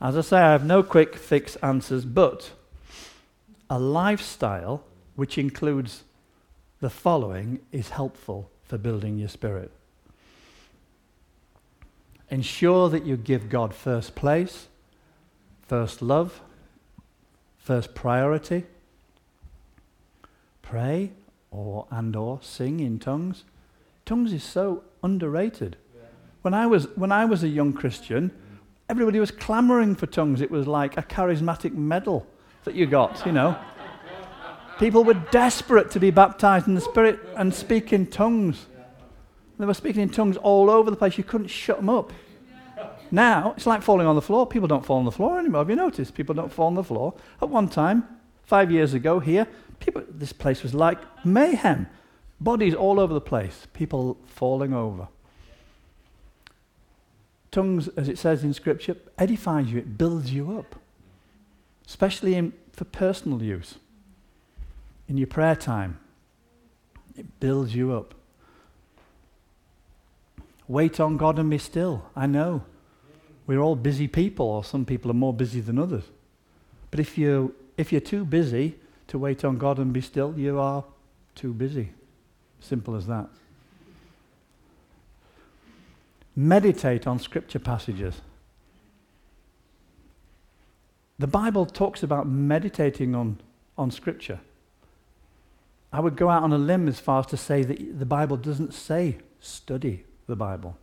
As 0.00 0.16
I 0.16 0.20
say, 0.20 0.38
I 0.38 0.52
have 0.52 0.64
no 0.64 0.82
quick 0.82 1.16
fix 1.16 1.56
answers, 1.56 2.04
but 2.04 2.52
a 3.68 3.78
lifestyle 3.78 4.84
which 5.16 5.38
includes 5.38 6.04
the 6.80 6.90
following 6.90 7.60
is 7.72 7.90
helpful 7.90 8.49
for 8.70 8.78
building 8.78 9.18
your 9.18 9.28
spirit. 9.28 9.72
Ensure 12.30 12.88
that 12.88 13.04
you 13.04 13.16
give 13.16 13.50
God 13.50 13.74
first 13.74 14.14
place, 14.14 14.68
first 15.66 16.00
love, 16.00 16.40
first 17.58 17.96
priority. 17.96 18.64
Pray 20.62 21.10
or 21.50 21.88
and 21.90 22.14
or 22.14 22.38
sing 22.42 22.78
in 22.78 23.00
tongues. 23.00 23.42
Tongues 24.06 24.32
is 24.32 24.44
so 24.44 24.84
underrated. 25.02 25.76
When 26.42 26.54
I 26.54 26.68
was 26.68 26.86
when 26.96 27.10
I 27.10 27.24
was 27.24 27.42
a 27.42 27.48
young 27.48 27.72
Christian, 27.72 28.30
everybody 28.88 29.18
was 29.18 29.32
clamoring 29.32 29.96
for 29.96 30.06
tongues. 30.06 30.40
It 30.40 30.52
was 30.52 30.68
like 30.68 30.96
a 30.96 31.02
charismatic 31.02 31.74
medal 31.74 32.24
that 32.62 32.76
you 32.76 32.86
got, 32.86 33.26
you 33.26 33.32
know. 33.32 33.58
People 34.80 35.04
were 35.04 35.12
desperate 35.30 35.90
to 35.90 36.00
be 36.00 36.10
baptized 36.10 36.66
in 36.66 36.74
the 36.74 36.80
Spirit 36.80 37.20
and 37.36 37.52
speak 37.52 37.92
in 37.92 38.06
tongues. 38.06 38.64
They 39.58 39.66
were 39.66 39.74
speaking 39.74 40.00
in 40.00 40.08
tongues 40.08 40.38
all 40.38 40.70
over 40.70 40.90
the 40.90 40.96
place. 40.96 41.18
You 41.18 41.24
couldn't 41.24 41.48
shut 41.48 41.76
them 41.76 41.90
up. 41.90 42.14
Now, 43.10 43.52
it's 43.58 43.66
like 43.66 43.82
falling 43.82 44.06
on 44.06 44.14
the 44.14 44.22
floor. 44.22 44.46
People 44.46 44.68
don't 44.68 44.84
fall 44.84 44.96
on 44.96 45.04
the 45.04 45.12
floor 45.12 45.38
anymore. 45.38 45.60
Have 45.60 45.68
you 45.68 45.76
noticed? 45.76 46.14
People 46.14 46.34
don't 46.34 46.50
fall 46.50 46.68
on 46.68 46.76
the 46.76 46.82
floor. 46.82 47.12
At 47.42 47.50
one 47.50 47.68
time, 47.68 48.08
five 48.42 48.70
years 48.70 48.94
ago 48.94 49.20
here, 49.20 49.46
people, 49.80 50.02
this 50.08 50.32
place 50.32 50.62
was 50.62 50.72
like 50.72 50.98
mayhem. 51.26 51.86
Bodies 52.40 52.74
all 52.74 52.98
over 52.98 53.12
the 53.12 53.20
place. 53.20 53.66
People 53.74 54.16
falling 54.24 54.72
over. 54.72 55.08
Tongues, 57.50 57.88
as 57.98 58.08
it 58.08 58.16
says 58.16 58.42
in 58.42 58.54
Scripture, 58.54 58.96
edifies 59.18 59.70
you, 59.70 59.78
it 59.80 59.98
builds 59.98 60.32
you 60.32 60.56
up, 60.56 60.76
especially 61.86 62.34
in, 62.34 62.54
for 62.72 62.86
personal 62.86 63.42
use 63.42 63.74
in 65.10 65.18
your 65.18 65.26
prayer 65.26 65.56
time. 65.56 65.98
It 67.16 67.40
builds 67.40 67.74
you 67.74 67.92
up. 67.92 68.14
Wait 70.68 71.00
on 71.00 71.16
God 71.16 71.36
and 71.40 71.50
be 71.50 71.58
still. 71.58 72.04
I 72.14 72.26
know. 72.26 72.62
We're 73.48 73.58
all 73.58 73.74
busy 73.74 74.06
people, 74.06 74.46
or 74.46 74.62
some 74.62 74.84
people 74.84 75.10
are 75.10 75.14
more 75.14 75.34
busy 75.34 75.60
than 75.60 75.80
others. 75.80 76.04
But 76.92 77.00
if, 77.00 77.18
you, 77.18 77.56
if 77.76 77.90
you're 77.90 78.00
too 78.00 78.24
busy 78.24 78.76
to 79.08 79.18
wait 79.18 79.44
on 79.44 79.58
God 79.58 79.78
and 79.78 79.92
be 79.92 80.00
still, 80.00 80.32
you 80.38 80.60
are 80.60 80.84
too 81.34 81.52
busy. 81.52 81.90
Simple 82.60 82.94
as 82.94 83.08
that. 83.08 83.28
Meditate 86.36 87.08
on 87.08 87.18
scripture 87.18 87.58
passages. 87.58 88.20
The 91.18 91.26
Bible 91.26 91.66
talks 91.66 92.04
about 92.04 92.28
meditating 92.28 93.16
on, 93.16 93.40
on 93.76 93.90
scripture. 93.90 94.38
I 95.92 96.00
would 96.00 96.16
go 96.16 96.28
out 96.28 96.42
on 96.42 96.52
a 96.52 96.58
limb 96.58 96.88
as 96.88 97.00
far 97.00 97.20
as 97.20 97.26
to 97.26 97.36
say 97.36 97.64
that 97.64 97.98
the 97.98 98.06
Bible 98.06 98.36
doesn't 98.36 98.74
say 98.74 99.18
study 99.40 100.04
the 100.26 100.36
Bible. 100.36 100.78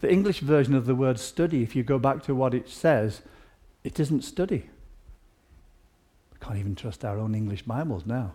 The 0.00 0.10
English 0.12 0.40
version 0.40 0.74
of 0.74 0.86
the 0.86 0.94
word 0.94 1.18
study, 1.18 1.62
if 1.62 1.74
you 1.74 1.82
go 1.82 1.98
back 1.98 2.22
to 2.24 2.34
what 2.34 2.54
it 2.54 2.68
says, 2.68 3.22
it 3.82 3.98
isn't 3.98 4.22
study. 4.22 4.68
We 6.32 6.38
can't 6.38 6.58
even 6.58 6.74
trust 6.74 7.04
our 7.04 7.18
own 7.18 7.34
English 7.34 7.62
Bibles 7.62 8.06
now. 8.06 8.34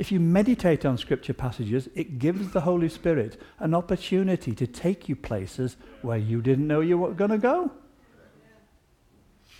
If 0.00 0.10
you 0.10 0.18
meditate 0.18 0.86
on 0.86 0.96
scripture 0.96 1.34
passages, 1.34 1.90
it 1.94 2.18
gives 2.18 2.52
the 2.52 2.62
Holy 2.62 2.88
Spirit 2.88 3.38
an 3.58 3.74
opportunity 3.74 4.54
to 4.54 4.66
take 4.66 5.10
you 5.10 5.16
places 5.16 5.76
where 6.00 6.16
you 6.16 6.40
didn't 6.40 6.66
know 6.66 6.80
you 6.80 6.96
were 6.96 7.12
going 7.12 7.32
to 7.32 7.36
go. 7.36 7.70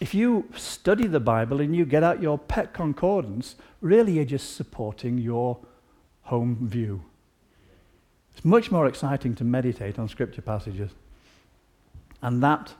If 0.00 0.14
you 0.14 0.48
study 0.56 1.06
the 1.06 1.20
Bible 1.20 1.60
and 1.60 1.76
you 1.76 1.84
get 1.84 2.02
out 2.02 2.22
your 2.22 2.38
pet 2.38 2.72
concordance, 2.72 3.54
really 3.82 4.14
you're 4.14 4.24
just 4.24 4.56
supporting 4.56 5.18
your 5.18 5.58
home 6.22 6.66
view. 6.66 7.02
It's 8.34 8.44
much 8.44 8.70
more 8.70 8.86
exciting 8.86 9.34
to 9.34 9.44
meditate 9.44 9.98
on 9.98 10.08
scripture 10.08 10.40
passages. 10.40 10.92
And 12.22 12.42
that, 12.42 12.72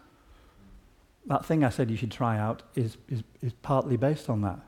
that 1.27 1.45
thing 1.45 1.63
I 1.63 1.69
said 1.69 1.91
you 1.91 1.97
should 1.97 2.11
try 2.11 2.39
out 2.39 2.63
is, 2.75 2.97
is, 3.09 3.23
is 3.43 3.53
partly 3.61 3.99
based 3.99 4.31
on 4.31 4.41
that. 4.41 4.61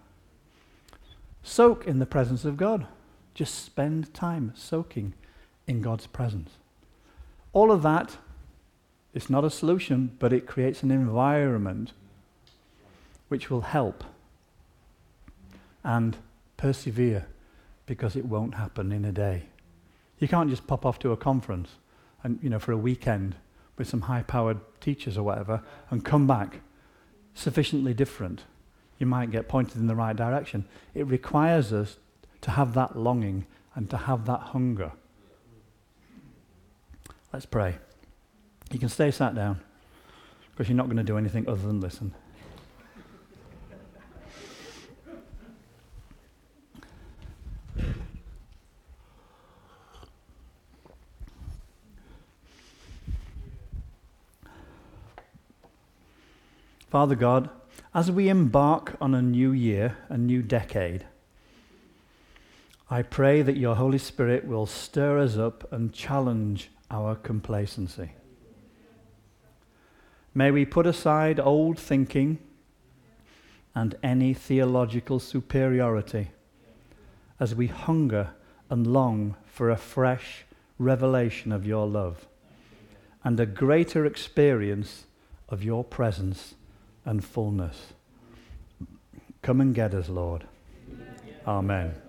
Soak 1.43 1.87
in 1.87 1.99
the 1.99 2.07
presence 2.07 2.45
of 2.45 2.59
God. 2.59 2.87
Just 3.35 3.65
spend 3.65 4.13
time 4.13 4.53
soaking 4.55 5.15
in 5.67 5.81
God's 5.81 6.07
presence. 6.07 6.51
All 7.55 7.73
of 7.73 7.83
that 7.83 8.19
is 9.15 9.31
not 9.31 9.45
a 9.45 9.51
solution, 9.51 10.17
but 10.19 10.35
it 10.35 10.47
creates 10.47 10.83
an 10.83 10.91
environment 10.91 11.93
which 13.33 13.49
will 13.49 13.63
help 13.63 14.05
and 15.83 16.19
persevere 16.59 17.27
because 17.87 18.15
it 18.15 18.27
won't 18.27 18.57
happen 18.57 18.93
in 18.93 19.07
a 19.07 19.11
day. 19.11 19.45
You 20.19 20.29
can't 20.29 20.51
just 20.51 20.67
pop 20.67 20.85
off 20.85 20.99
to 20.99 21.13
a 21.13 21.17
conference 21.17 21.71
and 22.23 22.39
you 22.43 22.51
know 22.51 22.59
for 22.59 22.73
a 22.73 22.77
weekend 22.77 23.37
with 23.79 23.89
some 23.89 24.03
high-powered 24.03 24.61
teachers 24.83 25.17
or 25.17 25.23
whatever 25.23 25.63
and 25.89 26.05
come 26.05 26.27
back 26.27 26.61
sufficiently 27.33 27.95
different. 27.95 28.43
You 28.99 29.07
might 29.07 29.31
get 29.31 29.49
pointed 29.49 29.79
in 29.79 29.87
the 29.87 29.97
right 29.97 30.15
direction. 30.15 30.67
It 30.93 31.07
requires 31.07 31.73
us 31.73 31.97
to 32.43 32.51
have 32.51 32.75
that 32.75 32.99
longing 32.99 33.47
and 33.75 33.89
to 33.89 33.97
have 33.97 34.27
that 34.27 34.41
hunger. 34.53 34.93
Let's 37.33 37.47
pray. 37.47 37.79
You 38.71 38.79
can 38.79 38.91
stay 38.91 39.11
sat 39.11 39.35
down 39.35 39.63
because 40.51 40.69
you're 40.69 40.77
not 40.77 40.89
going 40.89 40.99
to 40.99 41.03
do 41.03 41.17
anything 41.17 41.49
other 41.49 41.67
than 41.67 41.81
listen. 41.81 42.15
Father 56.93 57.15
God, 57.15 57.49
as 57.95 58.11
we 58.11 58.29
embark 58.29 58.99
on 59.01 59.15
a 59.15 59.23
new 59.23 59.51
year, 59.51 59.97
a 60.11 60.19
new 60.19 60.43
decade, 60.43 61.07
I 62.91 63.01
pray 63.01 63.41
that 63.41 63.57
your 63.57 63.77
Holy 63.77 63.97
Spirit 63.97 64.47
will 64.47 64.67
stir 64.67 65.19
us 65.19 65.39
up 65.39 65.73
and 65.73 65.95
challenge 65.95 66.71
our 66.91 67.15
complacency. 67.15 68.11
May 70.35 70.51
we 70.51 70.67
put 70.67 70.87
aside 70.87 71.41
old 71.41 71.79
thinking 71.79 72.39
and 73.75 73.95
any 74.03 74.35
theological 74.35 75.19
superiority 75.19 76.33
as 77.41 77.55
we 77.55 77.69
hunger 77.69 78.33
and 78.69 78.87
long 78.87 79.37
for 79.47 79.71
a 79.71 79.79
fresh 79.79 80.45
revelation 80.79 81.53
of 81.53 81.67
your 81.67 81.87
love 81.87 82.27
and 83.25 83.41
a 83.41 83.47
greater 83.47 84.05
experience 84.05 85.07
of 85.49 85.65
your 85.65 85.85
presence 85.85 86.53
and 87.05 87.25
fullness. 87.25 87.93
Come 89.43 89.61
and 89.61 89.75
get 89.75 89.95
us, 89.95 90.09
Lord. 90.09 90.45
Amen. 91.47 92.02